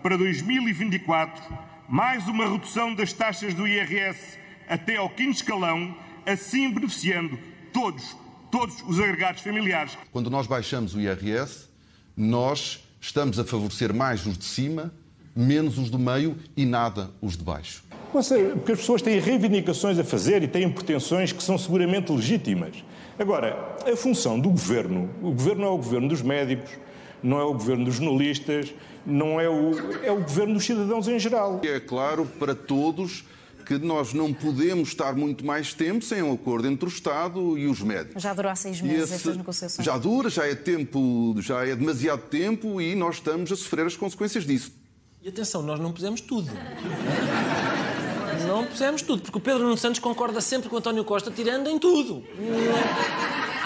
para 0.05 0.19
2024 0.19 1.41
mais 1.89 2.27
uma 2.27 2.47
redução 2.47 2.93
das 2.93 3.11
taxas 3.11 3.55
do 3.55 3.67
IRS 3.67 4.37
até 4.69 4.97
ao 4.97 5.09
quinto 5.09 5.31
escalão, 5.31 5.97
assim 6.27 6.71
beneficiando 6.71 7.39
todos, 7.73 8.15
todos 8.51 8.83
os 8.87 8.99
agregados 8.99 9.41
familiares. 9.41 9.97
Quando 10.11 10.29
nós 10.29 10.45
baixamos 10.45 10.93
o 10.93 11.01
IRS, 11.01 11.69
nós 12.15 12.83
estamos 13.01 13.39
a 13.39 13.43
favorecer 13.43 13.95
mais 13.95 14.27
os 14.27 14.37
de 14.37 14.45
cima, 14.45 14.93
menos 15.35 15.79
os 15.79 15.89
do 15.89 15.97
meio 15.97 16.37
e 16.55 16.67
nada 16.67 17.09
os 17.19 17.35
de 17.35 17.43
baixo. 17.43 17.83
Porque 18.11 18.73
as 18.73 18.77
pessoas 18.77 19.01
têm 19.01 19.19
reivindicações 19.19 19.97
a 19.97 20.03
fazer 20.03 20.43
e 20.43 20.47
têm 20.47 20.69
pretensões 20.69 21.31
que 21.31 21.41
são 21.41 21.57
seguramente 21.57 22.11
legítimas. 22.11 22.75
Agora, 23.17 23.75
a 23.91 23.95
função 23.95 24.39
do 24.39 24.51
governo, 24.51 25.09
o 25.19 25.31
governo 25.31 25.63
é 25.63 25.69
o 25.69 25.77
governo 25.77 26.07
dos 26.07 26.21
médicos, 26.21 26.69
não 27.21 27.39
é 27.39 27.43
o 27.43 27.53
governo 27.53 27.85
dos 27.85 27.95
jornalistas, 27.95 28.73
não 29.05 29.39
é 29.39 29.49
o, 29.49 29.71
é 30.03 30.11
o 30.11 30.21
governo 30.21 30.55
dos 30.55 30.65
cidadãos 30.65 31.07
em 31.07 31.19
geral. 31.19 31.61
É 31.63 31.79
claro 31.79 32.25
para 32.39 32.55
todos 32.55 33.23
que 33.65 33.77
nós 33.79 34.13
não 34.13 34.31
podemos 34.31 34.89
estar 34.89 35.15
muito 35.15 35.43
mais 35.43 35.73
tempo 35.73 36.05
sem 36.05 36.21
um 36.21 36.31
acordo 36.33 36.67
entre 36.67 36.85
o 36.85 36.89
Estado 36.89 37.57
e 37.57 37.65
os 37.65 37.81
médicos. 37.81 38.21
Já 38.21 38.33
durou 38.33 38.51
há 38.51 38.55
seis 38.55 38.79
meses 38.79 39.05
esse, 39.05 39.15
estas 39.15 39.37
negociações. 39.37 39.85
Já 39.85 39.97
dura, 39.97 40.29
já 40.29 40.45
é 40.45 40.53
tempo, 40.53 41.35
já 41.39 41.65
é 41.65 41.75
demasiado 41.75 42.21
tempo 42.29 42.79
e 42.79 42.95
nós 42.95 43.15
estamos 43.15 43.51
a 43.51 43.55
sofrer 43.55 43.87
as 43.87 43.97
consequências 43.97 44.45
disso. 44.45 44.71
E 45.21 45.29
atenção, 45.29 45.63
nós 45.63 45.79
não 45.79 45.91
pusemos 45.91 46.21
tudo. 46.21 46.51
Não 48.47 48.65
pusemos 48.65 49.01
tudo, 49.01 49.23
porque 49.23 49.37
o 49.39 49.41
Pedro 49.41 49.63
Nuno 49.63 49.77
Santos 49.77 49.99
concorda 49.99 50.39
sempre 50.39 50.69
com 50.69 50.75
o 50.75 50.79
António 50.79 51.03
Costa, 51.03 51.31
tirando 51.31 51.67
em 51.67 51.79
tudo. 51.79 52.23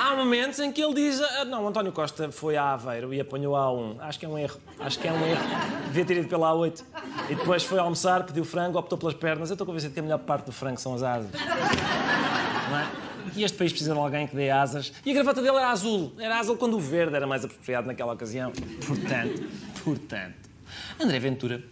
Há 0.10 0.16
momentos 0.16 0.58
em 0.60 0.72
que 0.72 0.82
ele 0.82 0.96
diz: 0.96 1.22
ah, 1.22 1.46
Não, 1.46 1.66
o 1.66 1.68
António 1.68 1.92
Costa 1.92 2.32
foi 2.32 2.58
a 2.58 2.74
Aveiro 2.74 3.14
e 3.14 3.22
apanhou 3.22 3.56
a 3.56 3.66
A1. 3.66 3.98
Acho 4.00 4.18
que 4.18 4.26
é 4.26 4.30
um 4.30 4.40
erro. 4.40 4.60
Acho 4.80 4.98
que 4.98 5.08
é 5.08 5.14
um 5.14 5.24
erro. 5.24 5.44
Devia 5.86 6.04
ter 6.04 6.18
ido 6.18 6.28
pela 6.28 6.52
A8. 6.52 6.84
E 7.30 7.36
depois 7.36 7.64
foi 7.64 7.78
almoçar, 7.78 8.26
pediu 8.26 8.44
frango, 8.44 8.80
optou 8.80 8.98
pelas 8.98 9.14
pernas. 9.14 9.52
Eu 9.52 9.54
estou 9.54 9.68
convencido 9.68 9.94
que 9.94 10.00
a 10.00 10.04
melhor 10.04 10.18
parte 10.18 10.48
do 10.48 10.52
frango 10.52 10.80
são 10.80 10.96
as 10.96 11.04
asas. 11.04 11.30
Não 11.32 12.80
é? 12.80 12.88
E 13.36 13.44
este 13.44 13.56
país 13.56 13.72
precisa 13.72 13.94
de 13.94 14.00
alguém 14.00 14.26
que 14.26 14.36
dê 14.36 14.50
asas. 14.50 14.92
E 15.06 15.12
a 15.12 15.14
gravata 15.14 15.44
dele 15.44 15.58
era 15.58 15.70
azul. 15.70 16.12
Era 16.18 16.40
azul 16.40 16.58
quando 16.58 16.76
o 16.76 16.80
verde 16.80 17.16
era 17.16 17.28
mais 17.28 17.46
apropriado 17.46 17.86
naquela 17.86 18.14
ocasião. 18.14 18.52
Portanto, 18.88 19.48
portanto. 19.84 20.50
André 21.00 21.20
Ventura 21.20 21.64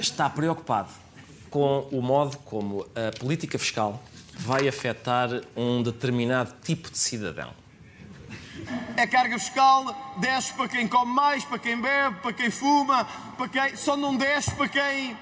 está 0.00 0.28
preocupado 0.28 0.90
com 1.48 1.86
o 1.92 2.02
modo 2.02 2.36
como 2.38 2.84
a 2.96 3.16
política 3.20 3.56
fiscal 3.56 4.02
vai 4.38 4.68
afetar 4.68 5.28
um 5.56 5.82
determinado 5.82 6.54
tipo 6.62 6.90
de 6.90 6.98
cidadão. 6.98 7.52
É 8.96 9.06
carga 9.06 9.38
fiscal, 9.38 10.16
desce 10.18 10.52
para 10.54 10.68
quem 10.68 10.86
come 10.86 11.12
mais, 11.12 11.44
para 11.44 11.58
quem 11.58 11.80
bebe, 11.80 12.16
para 12.20 12.32
quem 12.32 12.50
fuma, 12.50 13.06
para 13.36 13.48
quem. 13.48 13.76
só 13.76 13.96
não 13.96 14.16
desce 14.16 14.50
para 14.52 14.68
quem. 14.68 15.16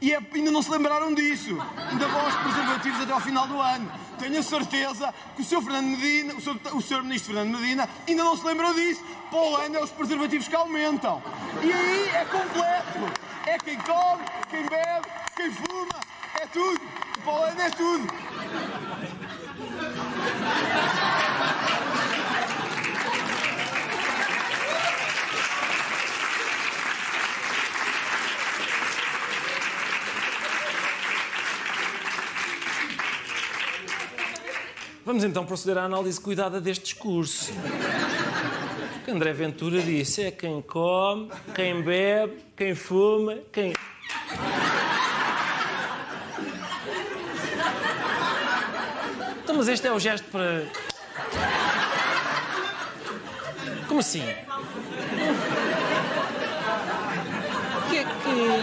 E 0.00 0.12
é... 0.12 0.20
ainda 0.34 0.50
não 0.50 0.62
se 0.62 0.70
lembraram 0.70 1.14
disso. 1.14 1.56
Ainda 1.90 2.08
vão 2.08 2.20
aos 2.20 2.34
preservativos 2.34 3.00
até 3.00 3.12
ao 3.12 3.20
final 3.20 3.46
do 3.46 3.60
ano. 3.60 3.90
Tenho 4.18 4.38
a 4.38 4.42
certeza 4.42 5.14
que 5.36 5.42
o 5.42 5.44
Sr. 5.44 5.62
Fernando 5.62 5.86
Medina, 5.86 6.34
o 6.34 6.40
Sr. 6.40 7.00
O. 7.00 7.02
Ministro 7.04 7.34
Fernando 7.34 7.58
Medina, 7.58 7.88
ainda 8.06 8.24
não 8.24 8.36
se 8.36 8.44
lembrou 8.44 8.74
disso. 8.74 9.02
Para 9.30 9.38
o 9.38 9.56
ano 9.56 9.76
é 9.76 9.82
os 9.82 9.90
preservativos 9.90 10.48
que 10.48 10.56
aumentam. 10.56 11.22
E 11.62 11.72
aí 11.72 12.08
é 12.08 12.24
completo. 12.24 13.28
É 13.46 13.58
quem 13.58 13.78
come, 13.78 14.24
quem 14.50 14.66
bebe, 14.66 15.06
quem 15.36 15.50
fuma, 15.52 16.00
é 16.40 16.46
tudo. 16.46 16.80
Para 17.24 17.32
o 17.32 17.42
ano 17.44 17.60
é 17.60 17.70
tudo. 17.70 18.28
Vamos 35.04 35.24
então 35.24 35.46
proceder 35.46 35.78
à 35.78 35.84
análise 35.84 36.20
cuidada 36.20 36.60
deste 36.60 36.84
discurso. 36.84 37.50
O 38.96 39.04
que 39.04 39.10
André 39.10 39.32
Ventura 39.32 39.80
disse 39.80 40.22
é 40.22 40.30
quem 40.30 40.60
come, 40.60 41.30
quem 41.54 41.82
bebe, 41.82 42.44
quem 42.54 42.74
fuma, 42.74 43.38
quem. 43.50 43.72
Mas 49.58 49.66
este 49.66 49.88
é 49.88 49.92
o 49.92 49.98
gesto 49.98 50.24
para. 50.30 50.64
Como 53.88 53.98
assim? 53.98 54.22
O 57.76 57.82
que 57.90 57.98
é 57.98 58.04
que. 58.04 58.62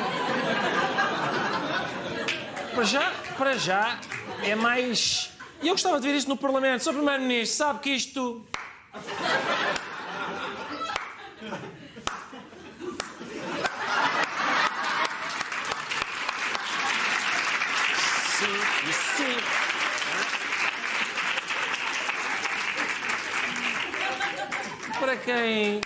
Para 2.73 2.83
já, 2.85 3.11
para 3.37 3.57
já, 3.57 3.99
é 4.41 4.55
mais. 4.55 5.31
E 5.61 5.67
eu 5.67 5.73
gostava 5.73 5.99
de 5.99 6.07
ver 6.07 6.15
isto 6.15 6.29
no 6.29 6.37
Parlamento. 6.37 6.85
Sr. 6.85 6.93
Primeiro-Ministro, 6.93 7.57
sabe 7.57 7.79
que 7.79 7.89
isto. 7.89 8.45
Sim, 18.37 18.89
isso 18.89 19.17
sim. 19.17 19.65
Quem. 25.23 25.81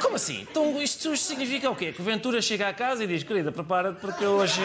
Como 0.00 0.16
assim? 0.16 0.42
Então 0.42 0.80
isto, 0.82 1.16
significa 1.16 1.70
o 1.70 1.76
quê? 1.76 1.92
Que 1.92 2.00
o 2.00 2.04
Ventura 2.04 2.42
chega 2.42 2.68
à 2.68 2.72
casa 2.72 3.04
e 3.04 3.06
diz: 3.06 3.22
querida, 3.22 3.50
prepara-te 3.50 4.00
porque 4.00 4.26
hoje. 4.26 4.60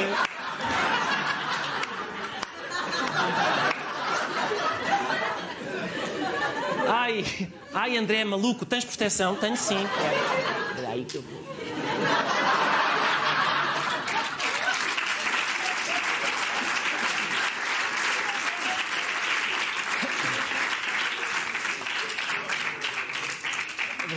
Ai, 6.87 7.25
ai, 7.73 7.97
André, 7.97 8.23
maluco, 8.23 8.65
tens 8.65 8.85
proteção? 8.85 9.35
Tenho 9.35 9.55
sim. 9.55 9.79
Espera 10.69 10.89
aí 10.89 11.05
que 11.05 11.15
eu 11.15 11.21
vou. 11.21 11.40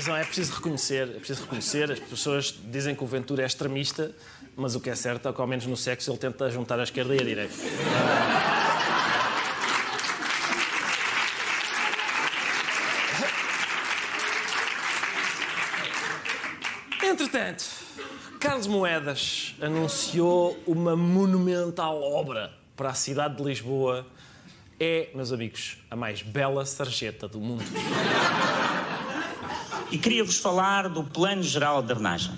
Mas 0.05 0.09
não, 0.11 0.17
é 0.19 0.25
preciso 0.25 0.53
reconhecer, 0.53 1.09
é 1.09 1.19
preciso 1.19 1.45
reconhecer, 1.45 1.91
as 1.91 1.99
pessoas 1.99 2.55
dizem 2.71 2.95
que 2.95 3.03
o 3.03 3.07
Ventura 3.07 3.43
é 3.43 3.47
extremista, 3.47 4.15
mas 4.55 4.75
o 4.75 4.81
que 4.81 4.91
é 4.91 4.95
certo 4.95 5.31
é 5.31 5.33
que, 5.33 5.41
ao 5.41 5.47
menos 5.47 5.65
no 5.65 5.79
sexo, 5.79 6.11
ele 6.11 6.19
tenta 6.19 6.51
juntar 6.51 6.79
a 6.79 6.83
esquerda 6.83 7.15
e 7.15 7.21
a 7.21 7.25
direita. 7.25 7.55
Entretanto, 17.03 17.65
Carlos 18.39 18.67
Moedas 18.67 19.55
anunciou 19.59 20.63
uma 20.67 20.95
monumental 20.95 22.03
obra 22.03 22.53
para 22.77 22.91
a 22.91 22.95
cidade 22.95 23.37
de 23.37 23.43
Lisboa. 23.43 24.07
É, 24.79 25.09
meus 25.15 25.33
amigos, 25.33 25.79
a 25.91 25.97
mais 25.97 26.21
bela 26.21 26.67
sarjeta 26.67 27.27
do 27.27 27.41
mundo. 27.41 27.65
E 29.95 29.97
queria-vos 29.97 30.39
falar 30.39 30.89
do 30.89 31.05
Plano 31.05 31.45
Geral 31.45 31.81
de 31.81 31.87
Drenagem. 31.87 32.37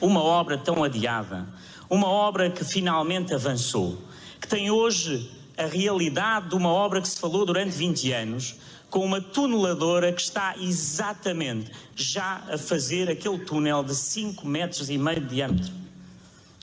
Uma 0.00 0.22
obra 0.22 0.56
tão 0.56 0.82
adiada, 0.82 1.46
uma 1.90 2.08
obra 2.08 2.48
que 2.48 2.64
finalmente 2.64 3.34
avançou, 3.34 4.02
que 4.40 4.48
tem 4.48 4.70
hoje 4.70 5.30
a 5.54 5.66
realidade 5.66 6.48
de 6.48 6.54
uma 6.54 6.70
obra 6.70 7.02
que 7.02 7.08
se 7.08 7.20
falou 7.20 7.44
durante 7.44 7.72
20 7.72 8.12
anos, 8.12 8.54
com 8.88 9.04
uma 9.04 9.20
tuneladora 9.20 10.14
que 10.14 10.22
está 10.22 10.54
exatamente 10.58 11.70
já 11.94 12.42
a 12.50 12.56
fazer 12.56 13.10
aquele 13.10 13.40
túnel 13.40 13.84
de 13.84 13.94
5 13.94 14.48
metros 14.48 14.88
e 14.88 14.96
meio 14.96 15.20
de 15.20 15.34
diâmetro. 15.34 15.80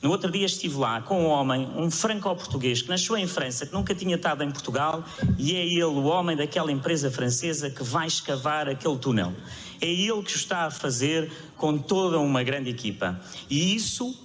No 0.02 0.12
outro 0.12 0.32
dia 0.32 0.46
estive 0.46 0.78
lá 0.78 1.02
com 1.02 1.24
um 1.24 1.28
homem, 1.28 1.68
um 1.76 1.90
franco-português, 1.90 2.84
que 2.84 2.90
nasceu 2.90 3.18
em 3.18 3.26
França, 3.26 3.66
que 3.66 3.74
nunca 3.74 3.96
tinha 3.96 4.16
estado 4.16 4.44
em 4.44 4.52
Portugal, 4.52 5.04
e 5.40 5.56
é 5.56 5.66
ele 5.66 5.84
o 5.84 6.04
homem 6.04 6.38
daquela 6.38 6.72
empresa 6.72 7.10
francesa 7.10 7.70
que 7.70 7.84
vai 7.84 8.06
escavar 8.06 8.68
aquele 8.68 8.98
túnel. 8.98 9.34
É 9.82 9.88
ele 9.88 10.22
que 10.24 10.32
o 10.32 10.36
está 10.36 10.66
a 10.66 10.72
fazer 10.72 11.32
com 11.56 11.78
toda 11.78 12.20
uma 12.20 12.44
grande 12.44 12.70
equipa. 12.70 13.20
E 13.50 13.76
isso 13.76 14.16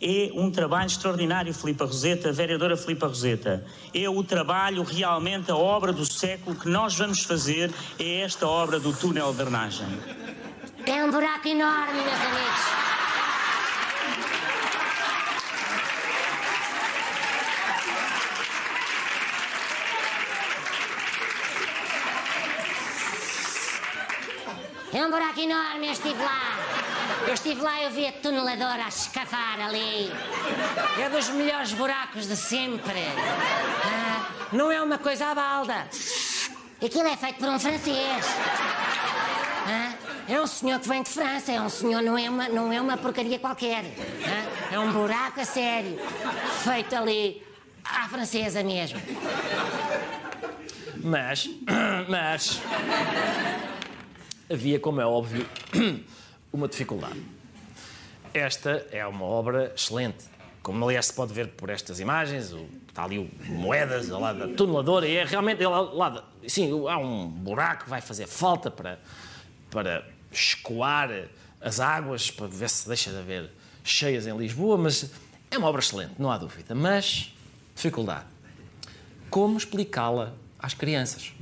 é 0.00 0.30
um 0.34 0.50
trabalho 0.50 0.86
extraordinário, 0.86 1.54
Filipa 1.54 1.84
Roseta, 1.84 2.32
vereadora 2.32 2.76
Filipa 2.76 3.06
Roseta. 3.06 3.64
É 3.94 4.08
o 4.08 4.22
trabalho, 4.22 4.82
realmente, 4.82 5.50
a 5.50 5.56
obra 5.56 5.92
do 5.92 6.04
século 6.04 6.56
que 6.56 6.68
nós 6.68 6.94
vamos 6.96 7.22
fazer, 7.22 7.72
é 7.98 8.20
esta 8.20 8.46
obra 8.46 8.78
do 8.78 8.92
túnel 8.92 9.30
de 9.32 9.38
drenagem. 9.38 9.86
É 10.86 11.02
um 11.02 11.10
buraco 11.10 11.48
enorme, 11.48 11.94
meus 11.94 12.20
amigos. 12.20 12.93
É 24.94 25.04
um 25.04 25.10
buraco 25.10 25.40
enorme, 25.40 25.88
eu 25.88 25.92
estive 25.92 26.22
lá. 26.22 26.56
Eu 27.26 27.34
estive 27.34 27.60
lá 27.60 27.80
e 27.80 27.84
eu 27.86 27.90
vi 27.90 28.06
a 28.06 28.12
tuneladora 28.12 28.84
a 28.84 28.88
escavar 28.88 29.58
ali. 29.60 30.08
É 31.02 31.08
dos 31.10 31.30
melhores 31.30 31.72
buracos 31.72 32.28
de 32.28 32.36
sempre. 32.36 33.02
Ah, 33.84 34.30
não 34.52 34.70
é 34.70 34.80
uma 34.80 34.96
coisa 34.96 35.26
à 35.26 35.34
balda. 35.34 35.88
Aquilo 36.80 37.08
é 37.08 37.16
feito 37.16 37.40
por 37.40 37.48
um 37.48 37.58
francês. 37.58 38.24
Ah, 39.66 39.94
é 40.28 40.40
um 40.40 40.46
senhor 40.46 40.78
que 40.78 40.88
vem 40.88 41.02
de 41.02 41.10
França, 41.10 41.50
é 41.50 41.60
um 41.60 41.68
senhor, 41.68 42.00
não 42.00 42.16
é 42.16 42.30
uma, 42.30 42.48
não 42.48 42.72
é 42.72 42.80
uma 42.80 42.96
porcaria 42.96 43.40
qualquer. 43.40 43.84
Ah, 44.24 44.74
é 44.74 44.78
um 44.78 44.92
buraco 44.92 45.40
a 45.40 45.44
sério. 45.44 45.98
Feito 46.62 46.94
ali 46.94 47.44
à 47.84 48.08
francesa 48.08 48.62
mesmo. 48.62 49.00
Mas, 51.02 51.50
mas, 52.08 52.60
havia, 54.50 54.78
como 54.78 55.00
é 55.00 55.06
óbvio, 55.06 55.46
uma 56.52 56.68
dificuldade. 56.68 57.20
Esta 58.32 58.86
é 58.90 59.06
uma 59.06 59.24
obra 59.24 59.72
excelente. 59.74 60.24
Como 60.62 60.84
aliás 60.84 61.06
se 61.06 61.14
pode 61.14 61.32
ver 61.32 61.48
por 61.48 61.70
estas 61.70 62.00
imagens, 62.00 62.52
o, 62.52 62.66
está 62.88 63.04
ali 63.04 63.18
o 63.18 63.30
moedas 63.52 64.10
ao 64.10 64.20
lado 64.20 64.38
da 64.40 64.48
tuneladora 64.54 65.06
e 65.06 65.16
é 65.16 65.24
realmente 65.24 65.62
é 65.62 65.68
lá, 65.68 66.24
sim, 66.46 66.70
há 66.88 66.98
um 66.98 67.28
buraco 67.28 67.88
vai 67.88 68.00
fazer 68.00 68.26
falta 68.26 68.70
para, 68.70 68.98
para 69.70 70.06
escoar 70.32 71.10
as 71.60 71.80
águas, 71.80 72.30
para 72.30 72.46
ver 72.46 72.70
se 72.70 72.88
deixa 72.88 73.10
de 73.10 73.18
haver 73.18 73.50
cheias 73.82 74.26
em 74.26 74.36
Lisboa, 74.36 74.78
mas 74.78 75.10
é 75.50 75.58
uma 75.58 75.68
obra 75.68 75.80
excelente, 75.80 76.14
não 76.18 76.30
há 76.30 76.38
dúvida. 76.38 76.74
Mas, 76.74 77.32
dificuldade. 77.74 78.26
Como 79.30 79.56
explicá-la 79.56 80.32
às 80.58 80.74
crianças? 80.74 81.32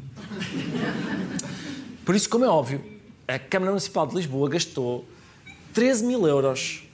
Por 2.05 2.15
isso, 2.15 2.29
como 2.29 2.45
é 2.45 2.49
óbvio, 2.49 2.92
a 3.27 3.39
Câmara 3.39 3.71
Municipal 3.71 4.07
de 4.07 4.17
Lisboa 4.17 4.49
gastou 4.49 5.05
13 5.73 6.05
mil 6.05 6.27
euros 6.27 6.85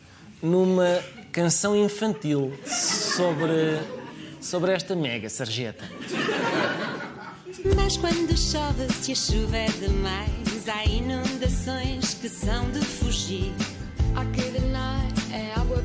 numa 0.42 1.02
canção 1.32 1.76
infantil 1.76 2.52
sobre, 2.66 3.80
sobre 4.40 4.72
esta 4.72 4.94
mega 4.94 5.28
sarjeta. 5.28 5.84
Mas 7.74 7.96
quando 7.96 8.36
chove, 8.36 8.86
se 9.00 9.12
a 9.12 9.14
chuva 9.14 9.56
é 9.56 9.68
demais, 9.68 10.68
há 10.68 10.84
inundações 10.84 12.14
que 12.14 12.28
são 12.28 12.70
de 12.70 12.80
fugir. 12.80 13.52
Há 14.14 14.24
que 14.26 14.42
drenar 14.50 15.06
a 15.32 15.60
água 15.60 15.82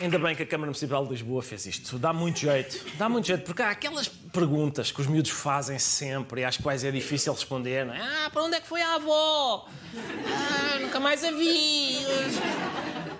Ainda 0.00 0.18
bem 0.18 0.34
que 0.34 0.42
a 0.42 0.46
Câmara 0.46 0.68
Municipal 0.68 1.04
de 1.04 1.10
Lisboa 1.10 1.42
fez 1.42 1.66
isto. 1.66 1.98
Dá 1.98 2.10
muito 2.10 2.38
jeito. 2.38 2.86
Dá 2.96 3.06
muito 3.06 3.26
jeito, 3.26 3.44
porque 3.44 3.60
há 3.60 3.68
aquelas 3.68 4.08
perguntas 4.08 4.90
que 4.90 4.98
os 4.98 5.06
miúdos 5.06 5.30
fazem 5.30 5.78
sempre 5.78 6.40
e 6.40 6.44
às 6.44 6.56
quais 6.56 6.84
é 6.84 6.90
difícil 6.90 7.34
responder. 7.34 7.84
Não 7.84 7.92
é? 7.92 8.00
Ah, 8.00 8.30
para 8.30 8.42
onde 8.42 8.56
é 8.56 8.60
que 8.60 8.66
foi 8.66 8.80
a 8.80 8.94
avó? 8.94 9.68
Ah, 10.26 10.78
nunca 10.80 10.98
mais 10.98 11.22
a 11.22 11.30
vi. 11.32 11.98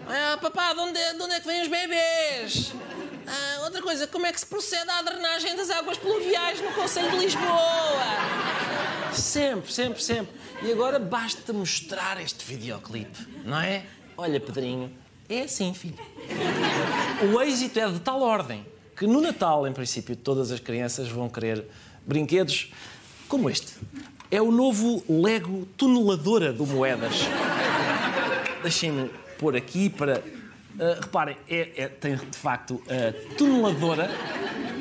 Ah, 0.09 0.39
papá, 0.41 0.73
de 0.73 0.81
onde, 0.81 0.99
de 0.99 1.23
onde 1.23 1.35
é 1.35 1.41
que 1.41 1.47
vêm 1.47 1.61
os 1.61 1.69
bebês? 1.69 2.73
Ah, 3.27 3.65
outra 3.65 3.83
coisa, 3.83 4.07
como 4.07 4.25
é 4.25 4.33
que 4.33 4.41
se 4.41 4.47
procede 4.47 4.91
à 4.91 5.03
drenagem 5.03 5.55
das 5.55 5.69
águas 5.69 5.99
pluviais 5.99 6.63
no 6.63 6.73
Conselho 6.73 7.11
de 7.11 7.19
Lisboa? 7.19 8.07
Sempre, 9.13 9.71
sempre, 9.71 10.03
sempre. 10.03 10.35
E 10.63 10.73
agora 10.73 10.99
basta 10.99 11.53
mostrar 11.53 12.19
este 12.23 12.43
videoclipe, 12.43 13.19
não 13.45 13.61
é? 13.61 13.85
Olha, 14.17 14.41
Pedrinho, 14.41 14.91
é 15.31 15.43
assim, 15.43 15.73
filho. 15.73 15.95
O 17.33 17.41
êxito 17.41 17.79
é 17.79 17.89
de 17.89 18.01
tal 18.01 18.21
ordem 18.21 18.67
que 18.97 19.07
no 19.07 19.21
Natal, 19.21 19.67
em 19.67 19.73
princípio, 19.73 20.15
todas 20.15 20.51
as 20.51 20.61
crianças 20.61 21.09
vão 21.09 21.29
querer 21.29 21.65
brinquedos 22.07 22.71
como 23.29 23.49
este. 23.49 23.73
É 24.31 24.43
o 24.43 24.51
novo 24.51 25.03
Lego 25.09 25.67
tuneladora 25.77 26.53
do 26.53 26.67
Moedas. 26.67 27.15
Deixem-me 28.63 29.09
pôr 29.39 29.57
aqui 29.57 29.89
para. 29.89 30.23
ah, 30.79 30.99
reparem, 31.01 31.37
é, 31.49 31.85
é- 31.85 31.89
tem 31.89 32.17
de 32.17 32.37
facto 32.37 32.83
a 32.89 33.37
tuneladora. 33.37 34.11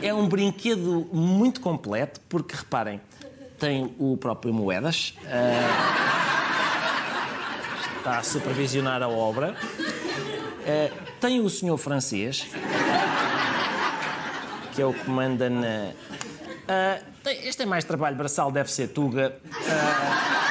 É 0.02 0.14
um 0.14 0.28
brinquedo 0.28 1.08
muito 1.14 1.62
completo, 1.62 2.20
porque 2.30 2.56
reparem, 2.56 3.00
tem 3.58 3.94
o 3.98 4.18
próprio 4.18 4.54
Moedas. 4.54 5.14
ah, 5.26 6.10
está 7.98 8.18
a 8.20 8.24
supervisionar 8.24 9.02
a 9.04 9.08
obra. 9.08 9.56
Eh, 10.70 10.92
tem 11.20 11.42
o 11.42 11.50
senhor 11.50 11.78
francês, 11.80 12.46
que 14.76 14.80
é 14.80 14.86
o 14.86 14.94
que 14.94 15.10
manda 15.10 15.50
na. 15.50 15.94
Ah, 16.68 17.00
tem- 17.24 17.48
este 17.48 17.64
é 17.64 17.66
mais 17.66 17.84
trabalho 17.84 18.16
braçal, 18.16 18.52
deve 18.52 18.72
ser 18.72 18.90
Tuga. 18.90 19.36
Ah, 19.68 20.46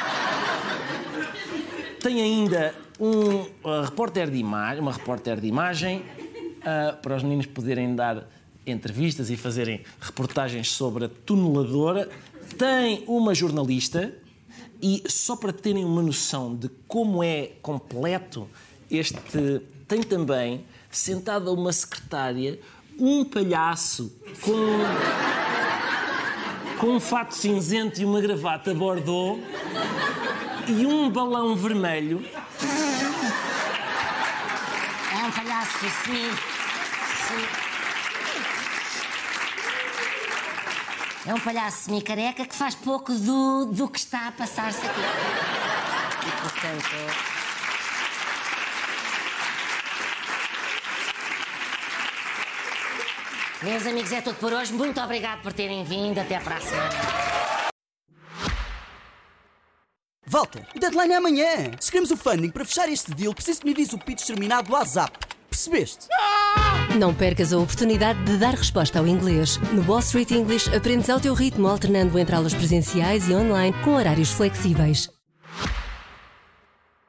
tem 2.03 2.21
ainda 2.21 2.75
um 2.99 3.45
repórter 3.85 4.29
de 4.29 4.37
imagem, 4.37 4.81
uma 4.81 4.91
repórter 4.91 5.39
de 5.39 5.47
imagem 5.47 6.03
para 7.01 7.15
os 7.15 7.23
meninos 7.23 7.45
poderem 7.45 7.95
dar 7.95 8.27
entrevistas 8.67 9.29
e 9.29 9.37
fazerem 9.37 9.83
reportagens 10.01 10.69
sobre 10.69 11.05
a 11.05 11.09
tuneladora. 11.25 12.09
tem 12.57 13.05
uma 13.07 13.33
jornalista 13.33 14.13
e 14.81 15.01
só 15.07 15.37
para 15.37 15.53
terem 15.53 15.85
uma 15.85 16.01
noção 16.01 16.53
de 16.53 16.67
como 16.89 17.23
é 17.23 17.51
completo 17.61 18.49
este 18.91 19.61
tem 19.89 20.03
também 20.03 20.63
sentada 20.91 21.51
uma 21.51 21.73
secretária 21.73 22.59
um 22.99 23.25
palhaço 23.25 24.13
com 24.41 24.53
com 26.77 26.95
um 26.95 26.99
fato 26.99 27.33
cinzento 27.33 27.99
e 27.99 28.05
uma 28.05 28.21
gravata 28.21 28.73
bordô 28.73 29.39
e 30.67 30.85
um 30.85 31.09
balão 31.09 31.55
vermelho. 31.55 32.23
É 35.11 35.25
um 35.25 35.31
palhaço, 35.31 35.79
sim. 35.79 36.31
sim. 37.27 37.47
É 41.25 41.33
um 41.33 41.39
palhaço 41.39 41.85
semi-careca 41.85 42.45
que 42.45 42.55
faz 42.55 42.75
pouco 42.75 43.11
do, 43.13 43.65
do 43.65 43.89
que 43.89 43.99
está 43.99 44.27
a 44.27 44.31
passar-se 44.31 44.85
aqui. 44.85 45.01
E, 46.27 46.41
portanto... 46.41 47.38
Meus 53.61 53.85
amigos, 53.85 54.11
é 54.13 54.21
tudo 54.21 54.35
por 54.35 54.53
hoje. 54.53 54.71
Muito 54.71 55.01
obrigado 55.01 55.41
por 55.41 55.51
terem 55.51 55.83
vindo. 55.83 56.17
Até 56.17 56.39
para 56.39 56.55
a 56.55 56.61
semana. 56.61 56.89
Walter, 60.25 60.65
o 60.75 60.79
deadline 60.79 61.13
é 61.13 61.17
amanhã. 61.17 61.71
Se 61.79 61.91
queremos 61.91 62.11
o 62.11 62.17
funding 62.17 62.51
para 62.51 62.63
fechar 62.63 62.87
este 62.87 63.13
deal, 63.13 63.33
preciso 63.33 63.59
que 63.59 63.65
me 63.65 63.73
avise 63.73 63.95
o 63.95 63.97
pitch 63.97 64.25
terminado 64.27 64.69
do 64.69 64.73
WhatsApp. 64.73 65.11
Percebeste? 65.49 66.07
Não 66.97 67.13
percas 67.13 67.51
a 67.51 67.57
oportunidade 67.57 68.23
de 68.23 68.37
dar 68.37 68.53
resposta 68.53 68.99
ao 68.99 69.07
inglês. 69.07 69.57
No 69.73 69.83
Wall 69.83 69.99
Street 69.99 70.31
English 70.31 70.73
aprendes 70.73 71.09
ao 71.09 71.19
teu 71.19 71.33
ritmo, 71.33 71.67
alternando 71.67 72.17
entre 72.17 72.35
aulas 72.35 72.53
presenciais 72.53 73.27
e 73.27 73.33
online 73.33 73.75
com 73.83 73.95
horários 73.95 74.31
flexíveis. 74.31 75.09